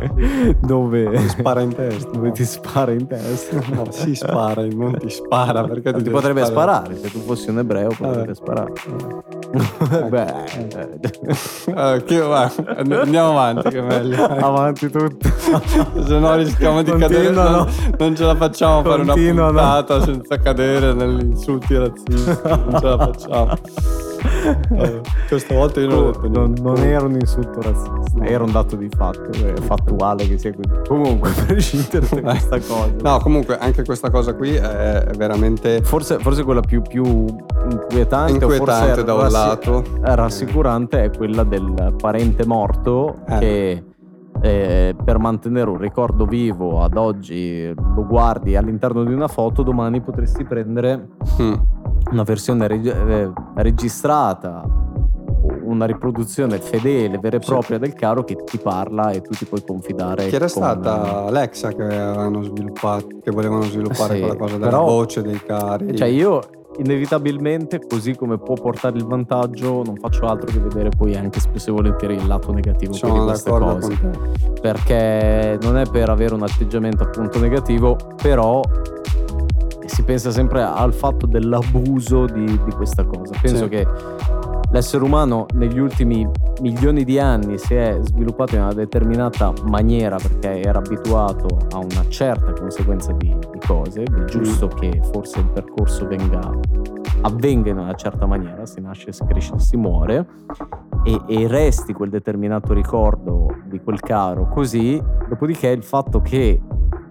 dove 0.60 1.10
ti 1.12 1.28
spara 1.28 1.60
in 1.62 1.74
testa. 1.74 2.10
dove 2.10 2.30
ti 2.32 2.44
spara 2.44 2.92
in 2.92 3.06
testa. 3.06 3.60
No, 3.74 3.86
si 3.90 4.14
spara, 4.14 4.64
non 4.66 4.96
ti 4.98 5.08
spara 5.10 5.64
perché 5.64 5.92
ti 5.92 6.02
deve 6.02 6.10
potrebbe 6.10 6.44
sparare. 6.44 6.94
sparare, 6.94 6.96
se 6.98 7.10
tu 7.10 7.18
fossi 7.20 7.50
un 7.50 7.58
ebreo 7.58 7.88
potrebbe 7.96 8.30
Eh. 8.30 8.34
sparare. 8.34 8.72
Ecco. 8.74 10.08
Beh, 10.08 10.44
eh, 10.70 10.98
Eh, 11.66 12.02
che- 12.04 12.18
va, 12.20 12.50
andiamo 12.76 13.30
avanti 13.30 13.68
che 13.68 13.78
è 13.78 13.82
meglio. 13.82 14.22
avanti 14.24 14.90
tutto. 14.90 15.28
Se 16.04 16.18
no 16.18 16.34
rischiamo 16.34 16.82
di 16.82 16.90
cadere, 16.92 17.30
non, 17.30 17.66
non 17.98 18.16
ce 18.16 18.24
la 18.24 18.34
facciamo 18.34 18.82
fare 18.82 19.02
una 19.02 19.14
puntata 19.14 20.00
senza 20.02 20.38
cadere 20.38 20.92
negli 20.92 21.20
insulti 21.24 21.76
razzisti, 21.76 22.38
non 22.42 22.76
ce 22.80 22.86
la 22.86 22.98
facciamo. 22.98 23.58
Eh, 24.76 25.00
questa 25.28 25.54
volta 25.54 25.80
io 25.80 25.88
non 25.88 25.98
ho 25.98 26.06
detto 26.10 26.28
non, 26.28 26.44
niente. 26.52 26.62
non 26.62 26.76
era 26.78 27.04
un 27.04 27.12
insulto 27.14 27.60
razzista, 27.60 28.24
era 28.24 28.42
un 28.44 28.52
dato 28.52 28.76
di 28.76 28.88
fatto, 28.94 29.30
è 29.30 29.54
fattuale 29.60 30.26
che 30.26 30.38
sia 30.38 30.52
così. 30.54 30.80
Comunque, 30.86 31.30
per 31.36 31.46
prescindere 31.46 32.08
da 32.08 32.20
questa 32.30 32.58
cosa. 32.60 32.92
No, 33.02 33.18
comunque 33.20 33.58
anche 33.58 33.84
questa 33.84 34.10
cosa 34.10 34.34
qui 34.34 34.54
è 34.54 35.06
veramente 35.16 35.82
Forse, 35.82 36.18
forse 36.18 36.42
quella 36.44 36.60
più, 36.60 36.82
più 36.82 37.04
inquietante, 37.70 38.32
inquietante 38.44 39.04
da 39.04 39.14
un 39.14 39.20
rassi- 39.20 39.32
lato. 39.32 39.84
rassicurante 40.00 41.04
è 41.04 41.10
quella 41.10 41.44
del 41.44 41.94
parente 42.00 42.44
morto 42.46 43.16
Eh. 43.28 43.38
che 43.38 43.84
eh, 44.44 44.94
per 45.02 45.18
mantenere 45.18 45.70
un 45.70 45.78
ricordo 45.78 46.26
vivo 46.26 46.82
ad 46.82 46.98
oggi 46.98 47.72
lo 47.74 48.06
guardi 48.06 48.56
all'interno 48.56 49.02
di 49.02 49.12
una 49.14 49.26
foto, 49.28 49.62
domani 49.62 50.02
potresti 50.02 50.44
prendere 50.44 51.08
Mm. 51.40 51.54
una 52.12 52.22
versione 52.24 52.66
reg- 52.68 52.86
eh, 53.08 53.32
registrata, 53.54 54.62
una 55.62 55.86
riproduzione 55.86 56.58
fedele, 56.58 57.18
vera 57.18 57.36
e 57.36 57.40
propria 57.40 57.78
del 57.78 57.94
caro 57.94 58.22
che 58.24 58.36
ti 58.44 58.58
parla 58.58 59.10
e 59.12 59.22
tu 59.22 59.30
ti 59.30 59.46
puoi 59.46 59.62
confidare. 59.66 60.26
Che 60.26 60.36
era 60.36 60.40
con- 60.40 60.48
stata 60.62 61.24
Alexa 61.24 61.68
che 61.72 61.82
avevano 61.82 62.42
sviluppato, 62.42 63.06
che 63.22 63.30
volevano 63.30 63.62
sviluppare 63.62 64.14
Sì, 64.14 64.20
quella 64.20 64.36
cosa 64.36 64.58
della 64.58 64.68
però- 64.68 64.84
voce 64.84 65.22
dei 65.22 65.40
cari. 65.42 65.96
Cioè 65.96 66.08
io 66.08 66.40
inevitabilmente, 66.78 67.80
così 67.86 68.14
come 68.16 68.38
può 68.38 68.54
portare 68.54 68.96
il 68.96 69.04
vantaggio, 69.04 69.82
non 69.84 69.96
faccio 69.96 70.26
altro 70.26 70.50
che 70.50 70.58
vedere 70.58 70.88
poi 70.90 71.14
anche 71.16 71.40
spesso 71.40 71.70
e 71.70 71.72
volentieri 71.72 72.14
il 72.16 72.26
lato 72.26 72.52
negativo 72.52 72.92
poi 72.98 73.10
di 73.10 73.16
sono 73.16 73.24
queste 73.24 73.50
cose. 73.50 73.98
Perché 74.60 75.58
non 75.62 75.76
è 75.76 75.86
per 75.90 76.08
avere 76.08 76.34
un 76.34 76.42
atteggiamento 76.42 77.02
appunto 77.04 77.38
negativo, 77.38 77.96
però 78.20 78.60
si 79.86 80.02
pensa 80.02 80.30
sempre 80.30 80.62
al 80.62 80.92
fatto 80.92 81.26
dell'abuso 81.26 82.24
di, 82.26 82.44
di 82.44 82.70
questa 82.72 83.04
cosa. 83.04 83.34
Penso 83.40 83.64
Sì. 83.64 83.68
che 83.68 83.86
l'essere 84.74 85.04
umano 85.04 85.46
negli 85.54 85.78
ultimi 85.78 86.28
milioni 86.60 87.04
di 87.04 87.20
anni 87.20 87.58
si 87.58 87.74
è 87.76 87.96
sviluppato 88.00 88.56
in 88.56 88.62
una 88.62 88.72
determinata 88.72 89.52
maniera 89.66 90.16
perché 90.16 90.60
era 90.62 90.80
abituato 90.80 91.46
a 91.70 91.78
una 91.78 92.08
certa 92.08 92.52
conseguenza 92.52 93.12
di, 93.12 93.28
di 93.52 93.58
cose 93.64 94.02
ed 94.02 94.12
è 94.12 94.24
giusto 94.24 94.66
che 94.66 95.00
forse 95.12 95.38
il 95.38 95.46
percorso 95.50 96.08
venga, 96.08 96.50
avvenga 97.20 97.70
in 97.70 97.78
una 97.78 97.94
certa 97.94 98.26
maniera, 98.26 98.66
si 98.66 98.80
nasce, 98.80 99.12
si 99.12 99.24
cresce, 99.24 99.56
si 99.60 99.76
muore 99.76 100.26
e, 101.04 101.20
e 101.28 101.46
resti 101.46 101.92
quel 101.92 102.10
determinato 102.10 102.72
ricordo 102.72 103.46
di 103.66 103.78
quel 103.80 104.00
caro 104.00 104.48
così, 104.48 105.00
dopodiché 105.28 105.68
il 105.68 105.84
fatto 105.84 106.20
che 106.20 106.60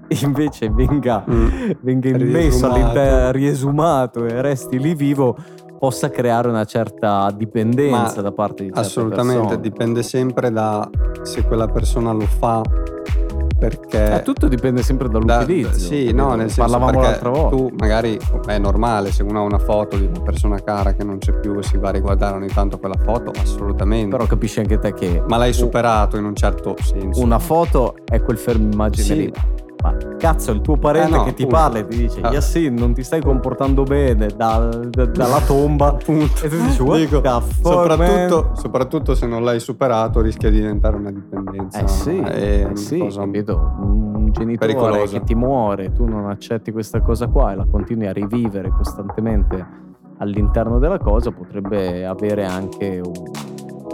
invece 0.21 0.69
venga 0.69 1.23
Mm. 1.29 1.47
venga 1.79 2.09
immesso 2.09 2.67
Riesumato. 2.67 2.73
all'interno, 2.73 3.31
riesumato 3.31 4.25
e 4.25 4.41
resti 4.41 4.77
lì 4.79 4.93
vivo, 4.95 5.37
possa 5.83 6.09
creare 6.09 6.47
una 6.47 6.63
certa 6.63 7.29
dipendenza 7.35 8.15
Ma 8.15 8.21
da 8.21 8.31
parte 8.31 8.63
di 8.63 8.69
certe 8.69 8.79
Assolutamente, 8.87 9.39
persone. 9.41 9.59
dipende 9.59 10.01
sempre 10.01 10.49
da 10.49 10.89
se 11.23 11.43
quella 11.43 11.67
persona 11.67 12.13
lo 12.13 12.21
fa 12.25 12.61
perché... 13.59 14.15
Eh, 14.15 14.21
tutto 14.21 14.47
dipende 14.47 14.81
sempre 14.81 15.09
da- 15.09 15.19
dall'utilizzo. 15.19 15.77
sì, 15.77 16.13
no, 16.13 16.35
nel 16.35 16.49
senso 16.49 16.61
Parlavamo 16.71 17.01
l'altra 17.01 17.29
volta. 17.29 17.55
tu 17.57 17.69
magari 17.77 18.17
è 18.45 18.57
normale 18.59 19.11
se 19.11 19.23
uno 19.23 19.39
ha 19.39 19.41
una 19.43 19.59
foto 19.59 19.97
di 19.97 20.05
una 20.05 20.21
persona 20.21 20.57
cara 20.63 20.93
che 20.93 21.03
non 21.03 21.17
c'è 21.17 21.33
più 21.33 21.57
e 21.57 21.63
si 21.63 21.77
va 21.77 21.89
a 21.89 21.91
riguardare 21.91 22.37
ogni 22.37 22.47
tanto 22.47 22.79
quella 22.79 22.97
foto, 22.97 23.31
assolutamente. 23.37 24.15
Però 24.15 24.25
capisci 24.25 24.59
anche 24.59 24.79
te 24.79 24.93
che 24.93 25.21
Ma 25.27 25.35
l'hai 25.35 25.51
superato 25.51 26.15
in 26.15 26.23
un 26.23 26.35
certo 26.35 26.75
senso. 26.81 27.21
una 27.21 27.39
foto 27.39 27.95
è 28.05 28.21
quel 28.21 28.37
fermo 28.37 28.71
immagine 28.71 29.05
Sì. 29.05 29.15
lì. 29.15 29.33
Ma 29.83 29.93
cazzo 30.17 30.51
il 30.51 30.61
tuo 30.61 30.77
parente 30.77 31.13
Eh 31.13 31.17
no, 31.17 31.23
che 31.25 31.33
ti 31.33 31.43
appunto. 31.43 31.61
parla 31.61 31.79
e 31.79 31.87
ti 31.87 31.97
dice 31.97 32.21
Ah. 32.21 32.31
Yassin 32.31 32.73
non 32.73 32.93
ti 32.93 33.03
stai 33.03 33.21
comportando 33.21 33.83
bene 33.83 34.27
dal- 34.35 34.87
da- 34.89 35.05
dalla 35.05 35.41
tomba 35.41 35.87
Appunto. 35.99 36.45
e 36.45 36.47
tu 36.49 36.55
dici 36.61 36.81
what 36.81 36.99
Dico, 36.99 37.21
soprattutto, 37.61 38.43
man?" 38.47 38.55
soprattutto 38.55 39.13
se 39.15 39.27
non 39.27 39.43
l'hai 39.43 39.59
superato 39.59 40.21
rischia 40.21 40.49
di 40.49 40.61
diventare 40.61 40.95
una 40.95 41.11
dipendenza. 41.11 41.79
Eh 41.81 41.87
sì, 41.89 42.17
È 42.17 42.67
eh 42.71 42.75
sì, 42.77 42.97
cosa- 42.99 43.19
capito? 43.21 43.73
Un 43.81 44.29
genitore 44.31 44.73
pericolosa. 44.73 45.17
che 45.19 45.23
ti 45.25 45.35
muore, 45.35 45.91
tu 45.91 46.05
non 46.05 46.29
accetti 46.29 46.71
questa 46.71 47.01
cosa 47.01 47.27
qua 47.27 47.51
e 47.51 47.55
la 47.55 47.65
continui 47.69 48.07
a 48.07 48.13
rivivere 48.13 48.69
costantemente 48.69 49.81
all'interno 50.19 50.79
della 50.79 50.97
cosa, 50.99 51.31
potrebbe 51.31 52.05
avere 52.05 52.45
anche 52.45 53.01
un, 53.03 53.11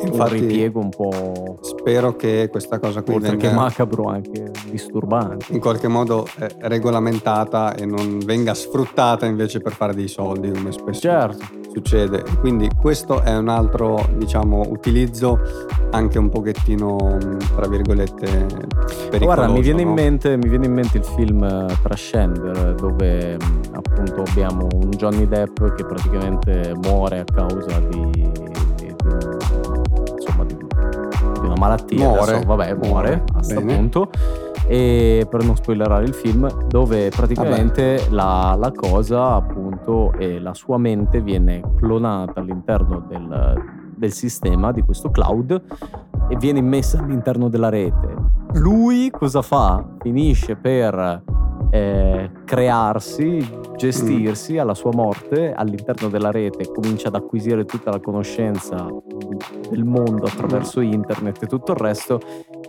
un 0.01 0.07
Infatti, 0.07 0.39
ripiego 0.39 0.79
un 0.79 0.89
po' 0.89 1.57
Spero 1.61 2.15
che 2.15 2.47
questa 2.49 2.79
cosa 2.79 3.01
qui 3.01 3.15
oltre 3.15 3.35
che 3.37 3.47
venga 3.47 3.61
macabro 3.61 4.05
anche 4.05 4.51
disturbante. 4.69 5.45
in 5.53 5.59
qualche 5.59 5.87
modo 5.87 6.25
eh, 6.39 6.49
regolamentata 6.59 7.75
e 7.75 7.85
non 7.85 8.19
venga 8.25 8.53
sfruttata 8.53 9.25
invece 9.25 9.59
per 9.59 9.73
fare 9.73 9.93
dei 9.93 10.07
soldi 10.07 10.51
come 10.51 10.71
spesso 10.71 10.99
Certo, 10.99 11.45
succede. 11.71 12.23
Quindi 12.39 12.69
questo 12.79 13.21
è 13.21 13.35
un 13.35 13.47
altro, 13.49 14.07
diciamo, 14.15 14.63
utilizzo 14.69 15.39
anche 15.91 16.17
un 16.17 16.29
pochettino, 16.29 17.17
tra 17.55 17.67
virgolette, 17.67 18.25
pericoloso. 19.09 19.25
Guarda, 19.25 19.47
mi 19.47 19.61
viene, 19.61 19.81
in 19.81 19.87
no? 19.89 19.93
mente, 19.93 20.37
mi 20.37 20.47
viene 20.49 20.65
in 20.65 20.73
mente 20.73 20.97
il 20.97 21.03
film 21.05 21.43
eh, 21.43 21.67
Trascender, 21.81 22.75
dove 22.75 23.37
appunto 23.73 24.23
abbiamo 24.27 24.67
un 24.73 24.89
Johnny 24.91 25.27
Depp 25.27 25.63
che 25.75 25.85
praticamente 25.85 26.73
muore 26.81 27.19
a 27.19 27.23
causa 27.25 27.79
di 27.79 28.38
malattia. 31.59 32.07
Muore. 32.07 32.31
Adesso, 32.31 32.45
vabbè, 32.47 32.73
muore 32.75 33.23
a 33.35 33.43
sto 33.43 33.61
bene. 33.61 33.75
punto. 33.75 34.09
E 34.67 35.25
per 35.29 35.43
non 35.43 35.55
spoilerare 35.55 36.03
il 36.05 36.13
film, 36.13 36.47
dove 36.67 37.09
praticamente 37.09 38.05
la, 38.09 38.55
la 38.57 38.71
cosa, 38.71 39.33
appunto, 39.33 40.13
e 40.13 40.39
la 40.39 40.53
sua 40.53 40.77
mente 40.77 41.21
viene 41.21 41.61
clonata 41.75 42.39
all'interno 42.39 43.03
del, 43.07 43.63
del 43.95 44.11
sistema 44.11 44.71
di 44.71 44.83
questo 44.83 45.09
cloud 45.09 45.61
e 46.29 46.35
viene 46.37 46.59
immessa 46.59 46.99
all'interno 46.99 47.49
della 47.49 47.69
rete. 47.69 48.15
Lui 48.53 49.09
cosa 49.09 49.41
fa? 49.41 49.83
Finisce 49.99 50.55
per 50.55 51.23
eh, 51.69 52.29
crearsi, 52.45 53.47
gestirsi 53.75 54.57
alla 54.57 54.73
sua 54.73 54.91
morte 54.93 55.53
all'interno 55.53 56.09
della 56.09 56.31
rete, 56.31 56.71
comincia 56.71 57.09
ad 57.09 57.15
acquisire 57.15 57.65
tutta 57.65 57.91
la 57.91 57.99
conoscenza 57.99 58.87
del 59.69 59.83
mondo 59.83 60.25
attraverso 60.25 60.81
internet 60.81 61.43
e 61.43 61.47
tutto 61.47 61.71
il 61.73 61.77
resto 61.77 62.19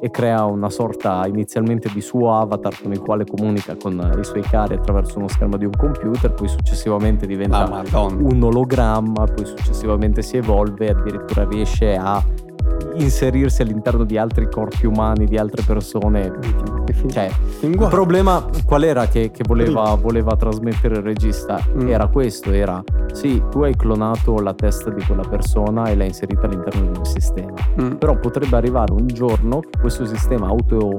e 0.01 0.11
crea 0.11 0.45
una 0.45 0.71
sorta 0.71 1.27
inizialmente 1.27 1.91
di 1.93 2.01
suo 2.01 2.35
avatar 2.35 2.81
con 2.81 2.93
il 2.93 3.01
quale 3.01 3.25
comunica 3.25 3.77
con 3.77 4.17
i 4.19 4.25
suoi 4.25 4.43
cari 4.43 4.75
attraverso 4.75 5.19
uno 5.19 5.29
schermo 5.29 5.57
di 5.57 5.65
un 5.65 5.73
computer, 5.77 6.33
poi 6.33 6.49
successivamente 6.49 7.27
diventa 7.27 7.59
Ah, 7.61 8.01
un 8.03 8.43
ologramma, 8.43 9.25
poi 9.25 9.45
successivamente 9.45 10.23
si 10.23 10.37
evolve 10.37 10.87
e 10.87 10.91
addirittura 10.91 11.47
riesce 11.47 11.97
a 11.97 12.23
inserirsi 12.95 13.63
all'interno 13.63 14.05
di 14.05 14.17
altri 14.19 14.49
corpi 14.51 14.87
umani, 14.87 15.27
di 15.27 15.37
altre 15.39 15.63
persone. 15.67 16.33
Cioè, 17.09 17.31
il 17.61 17.77
problema 17.89 18.45
qual 18.67 18.83
era 18.83 19.07
che, 19.07 19.31
che 19.31 19.43
voleva, 19.47 19.95
voleva 19.95 20.35
trasmettere 20.37 20.97
il 20.97 21.03
regista? 21.03 21.59
Mm. 21.77 21.89
Era 21.89 22.09
questo, 22.09 22.51
era 22.51 22.83
sì, 23.13 23.43
tu 23.51 23.63
hai 23.63 23.75
clonato 23.77 24.39
la 24.41 24.55
testa 24.55 24.91
di 24.91 25.03
quella 25.05 25.23
persona 25.29 25.85
e 25.87 25.97
l'hai 25.97 26.09
inserita 26.09 26.47
all'interno 26.47 26.91
di 26.91 26.99
un 26.99 27.05
sistema, 27.05 27.55
Mm. 27.81 27.93
però 27.93 28.19
potrebbe 28.19 28.57
arrivare 28.57 28.93
un 28.93 29.07
giorno 29.07 29.61
che 29.61 29.79
questo 29.81 30.05
sistema 30.05 30.47
auto 30.49 30.97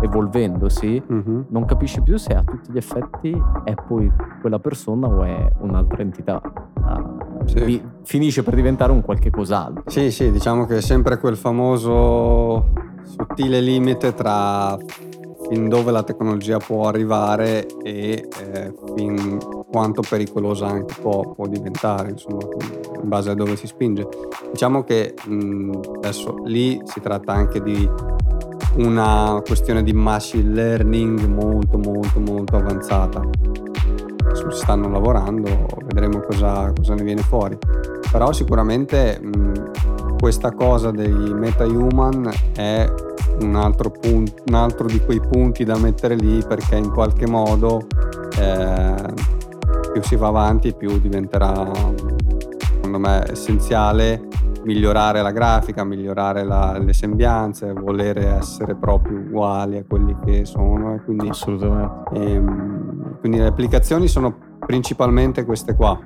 evolvendosi 0.00 1.02
Mhm. 1.06 1.46
non 1.48 1.64
capisci 1.64 2.00
più 2.02 2.16
se 2.16 2.32
a 2.34 2.42
tutti 2.42 2.72
gli 2.72 2.76
effetti 2.76 3.42
è 3.64 3.74
poi 3.86 4.10
quella 4.40 4.58
persona 4.58 5.06
o 5.06 5.22
è 5.22 5.48
un'altra 5.60 6.02
entità. 6.02 6.40
Ah, 6.82 7.14
Sì. 7.46 7.82
finisce 8.02 8.42
per 8.42 8.54
diventare 8.54 8.92
un 8.92 9.02
qualche 9.02 9.30
cos'altro. 9.30 9.82
Sì, 9.86 10.10
sì, 10.10 10.30
diciamo 10.30 10.66
che 10.66 10.76
è 10.78 10.80
sempre 10.80 11.15
quel 11.18 11.36
famoso 11.36 12.72
sottile 13.04 13.60
limite 13.60 14.14
tra 14.14 14.76
fin 15.48 15.68
dove 15.68 15.92
la 15.92 16.02
tecnologia 16.02 16.58
può 16.58 16.88
arrivare 16.88 17.66
e 17.82 18.28
eh, 18.42 18.72
fin 18.96 19.38
quanto 19.70 20.02
pericolosa 20.08 20.66
anche 20.66 20.94
può, 21.00 21.32
può 21.32 21.46
diventare, 21.46 22.10
insomma, 22.10 22.40
in 23.02 23.08
base 23.08 23.30
a 23.30 23.34
dove 23.34 23.56
si 23.56 23.66
spinge. 23.66 24.08
Diciamo 24.50 24.82
che 24.84 25.14
mh, 25.24 25.80
adesso 25.96 26.42
lì 26.44 26.80
si 26.84 27.00
tratta 27.00 27.32
anche 27.32 27.62
di 27.62 27.88
una 28.76 29.40
questione 29.44 29.82
di 29.82 29.92
machine 29.92 30.52
learning 30.52 31.26
molto 31.26 31.78
molto 31.78 32.20
molto 32.20 32.56
avanzata. 32.56 33.22
Su- 34.32 34.50
Stanno 34.50 34.88
lavorando, 34.88 35.48
vedremo 35.86 36.20
cosa, 36.20 36.72
cosa 36.74 36.94
ne 36.94 37.02
viene 37.02 37.22
fuori. 37.22 37.56
Però 38.10 38.32
sicuramente 38.32 39.18
mh, 39.20 39.70
questa 40.18 40.52
cosa 40.52 40.90
dei 40.90 41.12
meta-human 41.12 42.30
è 42.54 42.90
un 43.40 43.54
altro, 43.54 43.90
pun- 43.90 44.32
un 44.46 44.54
altro 44.54 44.86
di 44.86 45.00
quei 45.00 45.20
punti 45.20 45.64
da 45.64 45.76
mettere 45.78 46.14
lì 46.14 46.42
perché 46.46 46.76
in 46.76 46.90
qualche 46.90 47.26
modo 47.26 47.86
eh, 48.38 48.94
più 49.92 50.02
si 50.02 50.16
va 50.16 50.28
avanti 50.28 50.74
più 50.74 50.98
diventerà 50.98 51.54
secondo 52.86 52.98
me 52.98 53.30
essenziale 53.30 54.28
migliorare 54.64 55.22
la 55.22 55.30
grafica, 55.30 55.84
migliorare 55.84 56.42
la- 56.44 56.76
le 56.78 56.92
sembianze, 56.92 57.72
volere 57.72 58.26
essere 58.26 58.74
proprio 58.74 59.18
uguali 59.18 59.76
a 59.78 59.84
quelli 59.86 60.16
che 60.24 60.44
sono 60.44 60.94
e 60.94 61.02
quindi 61.04 61.28
Assolutamente. 61.28 62.10
Ehm, 62.14 63.18
quindi 63.20 63.38
le 63.38 63.46
applicazioni 63.46 64.08
sono 64.08 64.36
principalmente 64.58 65.44
queste 65.44 65.76
qua 65.76 65.96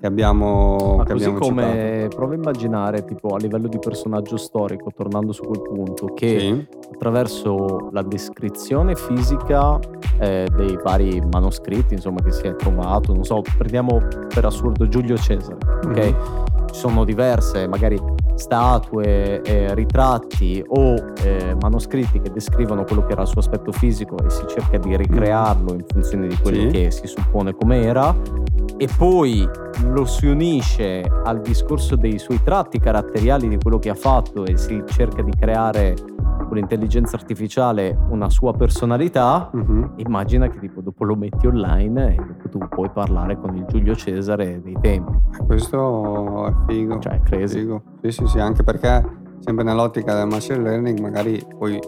che 0.00 0.06
abbiamo, 0.06 0.94
Ma 0.96 1.04
che 1.04 1.12
così 1.12 1.24
abbiamo 1.26 1.38
come 1.46 2.08
prova 2.14 2.32
a 2.32 2.36
immaginare, 2.36 3.04
tipo 3.04 3.34
a 3.34 3.38
livello 3.38 3.68
di 3.68 3.78
personaggio 3.78 4.36
storico, 4.38 4.90
tornando 4.94 5.32
su 5.32 5.42
quel 5.42 5.60
punto, 5.62 6.06
citato. 6.06 6.14
che 6.14 6.38
Sì. 6.40 6.66
attraverso 6.94 7.88
la 7.92 8.02
descrizione 8.02 8.94
fisica 8.94 9.78
eh, 10.18 10.46
dei 10.56 10.78
vari 10.82 11.22
manoscritti, 11.32 11.94
insomma, 11.94 12.20
che 12.22 12.32
si 12.32 12.42
è 12.46 12.56
trovato, 12.56 13.12
non 13.12 13.24
so, 13.24 13.42
prendiamo 13.58 14.00
per 14.32 14.44
assurdo 14.44 14.88
Giulio 14.88 15.16
Cesare, 15.16 15.56
ok? 15.86 15.96
Mhm. 15.98 16.44
Ci 16.72 16.78
sono 16.78 17.04
diverse, 17.04 17.66
magari 17.66 17.98
statue, 18.34 19.42
eh, 19.42 19.74
ritratti 19.74 20.62
o 20.66 20.94
eh, 21.24 21.54
manoscritti 21.60 22.20
che 22.20 22.30
descrivono 22.30 22.84
quello 22.84 23.04
che 23.04 23.12
era 23.12 23.22
il 23.22 23.28
suo 23.28 23.40
aspetto 23.40 23.70
fisico 23.72 24.16
e 24.24 24.30
si 24.30 24.44
cerca 24.46 24.78
di 24.78 24.96
ricrearlo 24.96 25.72
in 25.74 25.84
funzione 25.86 26.26
di 26.28 26.36
quello 26.36 26.60
Sì. 26.62 26.66
che 26.68 26.90
si 26.90 27.06
suppone 27.06 27.54
com'era 27.54 28.14
e 28.82 28.88
poi 28.96 29.46
lo 29.92 30.06
si 30.06 30.26
unisce 30.26 31.02
al 31.24 31.42
discorso 31.42 31.96
dei 31.96 32.18
suoi 32.18 32.42
tratti 32.42 32.78
caratteriali 32.78 33.46
di 33.46 33.58
quello 33.58 33.78
che 33.78 33.90
ha 33.90 33.94
fatto 33.94 34.46
e 34.46 34.56
si 34.56 34.82
cerca 34.86 35.20
di 35.20 35.32
creare 35.38 35.94
con 36.48 36.56
l'intelligenza 36.56 37.16
artificiale 37.16 37.94
una 38.08 38.30
sua 38.30 38.54
personalità 38.54 39.50
Mhm. 39.52 39.92
immagina 39.96 40.48
che 40.48 40.58
tipo 40.58 40.80
dopo 40.80 41.04
lo 41.04 41.14
metti 41.14 41.46
online 41.46 42.14
e 42.14 42.16
dopo 42.16 42.48
tu 42.48 42.58
puoi 42.68 42.88
parlare 42.88 43.38
con 43.38 43.54
il 43.54 43.66
Giulio 43.66 43.94
Cesare 43.94 44.62
dei 44.62 44.76
tempi 44.80 45.12
Questo 45.46 46.46
è 46.46 46.52
figo. 46.66 46.98
cioè 47.00 47.20
crazy 47.22 47.58
Figo. 47.60 47.82
Sì, 48.02 48.10
sì, 48.12 48.26
sì, 48.26 48.38
anche 48.40 48.62
perché 48.62 49.18
sempre 49.40 49.62
nell'ottica 49.64 50.14
del 50.14 50.26
machine 50.26 50.58
learning 50.58 50.98
magari 51.00 51.40
poi 51.58 51.78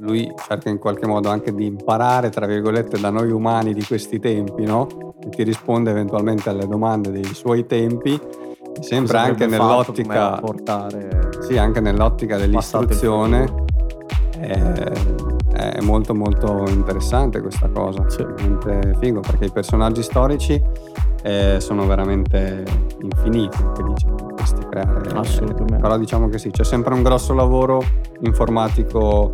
lui 0.00 0.32
cerca 0.48 0.68
in 0.68 0.78
qualche 0.78 1.06
modo 1.06 1.28
anche 1.28 1.54
di 1.54 1.66
imparare, 1.66 2.30
tra 2.30 2.46
virgolette, 2.46 2.98
da 2.98 3.10
noi 3.10 3.30
umani 3.30 3.74
di 3.74 3.84
questi 3.84 4.18
tempi, 4.18 4.64
no? 4.64 5.14
E 5.22 5.28
ti 5.28 5.42
risponde 5.42 5.90
eventualmente 5.90 6.48
alle 6.48 6.66
domande 6.66 7.10
dei 7.10 7.24
suoi 7.34 7.66
tempi, 7.66 8.18
sempre 8.80 9.18
anche 9.18 9.46
nell'ottica 9.46 10.38
portare 10.40 11.28
Sì, 11.40 11.58
anche 11.58 11.80
nell'ottica 11.80 12.38
dell'istruzione 12.38 13.46
futuro. 13.46 13.64
è, 15.52 15.80
molto 15.82 16.14
molto 16.14 16.64
interessante 16.68 17.40
questa 17.42 17.68
cosa, 17.68 18.08
Sì. 18.08 18.22
veramente 18.24 18.96
figo 19.00 19.20
perché 19.20 19.46
i 19.46 19.50
personaggi 19.50 20.02
storici 20.02 20.62
eh, 21.22 21.56
sono 21.60 21.86
veramente 21.86 22.64
infiniti, 23.02 23.58
che 23.74 23.82
questi 24.34 24.66
creare. 24.70 25.10
Assolutamente. 25.14 25.76
Però 25.76 25.98
diciamo 25.98 26.28
che 26.28 26.38
sì, 26.38 26.50
c'è 26.50 26.64
sempre 26.64 26.94
un 26.94 27.02
grosso 27.02 27.34
lavoro 27.34 27.82
informatico, 28.20 29.30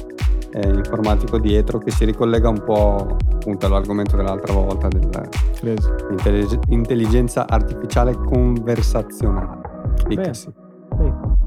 eh, 0.57 0.69
informatico 0.69 1.38
dietro 1.38 1.79
che 1.79 1.90
si 1.90 2.05
ricollega 2.07 2.49
un 2.49 2.62
po' 2.64 3.16
appunto 3.35 3.66
all'argomento 3.66 4.16
dell'altra 4.16 4.55
volta 4.55 4.88
dell'intelligenza 4.88 7.47
artificiale 7.47 8.16
conversazionale. 8.16 9.61
Vedi, 10.09 10.23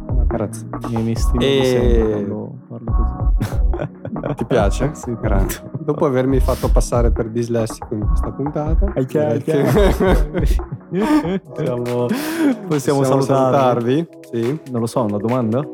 guarda, 0.05 0.23
Grazie. 0.27 0.67
mi, 0.89 1.01
mi 1.03 1.15
stimo 1.15 1.41
E- 1.43 2.27
Ti 4.35 4.45
piace? 4.45 4.91
sì 4.99 5.15
tanto. 5.21 5.71
Dopo 5.79 6.05
avermi 6.05 6.39
fatto 6.39 6.69
passare 6.69 7.11
per 7.11 7.29
dislessico 7.29 7.93
in 7.95 8.05
questa 8.05 8.31
puntata, 8.31 8.91
Hai 8.93 9.05
chiaro, 9.05 9.37
che 9.39 9.43
chiaro. 9.43 9.71
possiamo, 11.49 12.05
possiamo 12.67 13.03
salutarvi 13.03 13.25
salutarvi. 13.25 14.07
Sì. 14.31 14.59
non 14.71 14.81
lo 14.81 14.87
so 14.87 15.01
una 15.03 15.17
domanda 15.17 15.67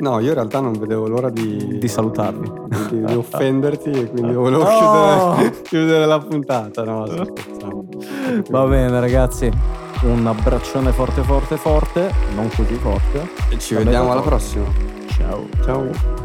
No, 0.00 0.18
io 0.18 0.28
in 0.28 0.34
realtà 0.34 0.60
non 0.60 0.72
vedevo 0.72 1.06
l'ora 1.06 1.28
di, 1.28 1.78
di 1.78 1.88
salutarvi, 1.88 2.50
di, 2.88 3.04
di 3.04 3.14
offenderti 3.14 3.90
e 3.90 4.10
quindi 4.10 4.32
volevo 4.34 4.62
no! 4.64 5.34
chiudere, 5.36 5.60
chiudere, 5.62 6.06
la 6.06 6.18
puntata. 6.18 6.84
No, 6.84 7.06
Va 8.48 8.64
bene 8.64 8.98
ragazzi, 8.98 9.50
un 10.02 10.26
abbraccione 10.26 10.92
forte 10.92 11.22
forte 11.22 11.56
forte, 11.56 12.12
non 12.34 12.48
così 12.48 12.74
forte. 12.74 13.28
E 13.50 13.58
ci 13.58 13.74
vediamo 13.74 14.12
alla 14.12 14.22
prossima. 14.22 14.64
Ciao. 15.08 15.46
Ciao. 15.64 16.19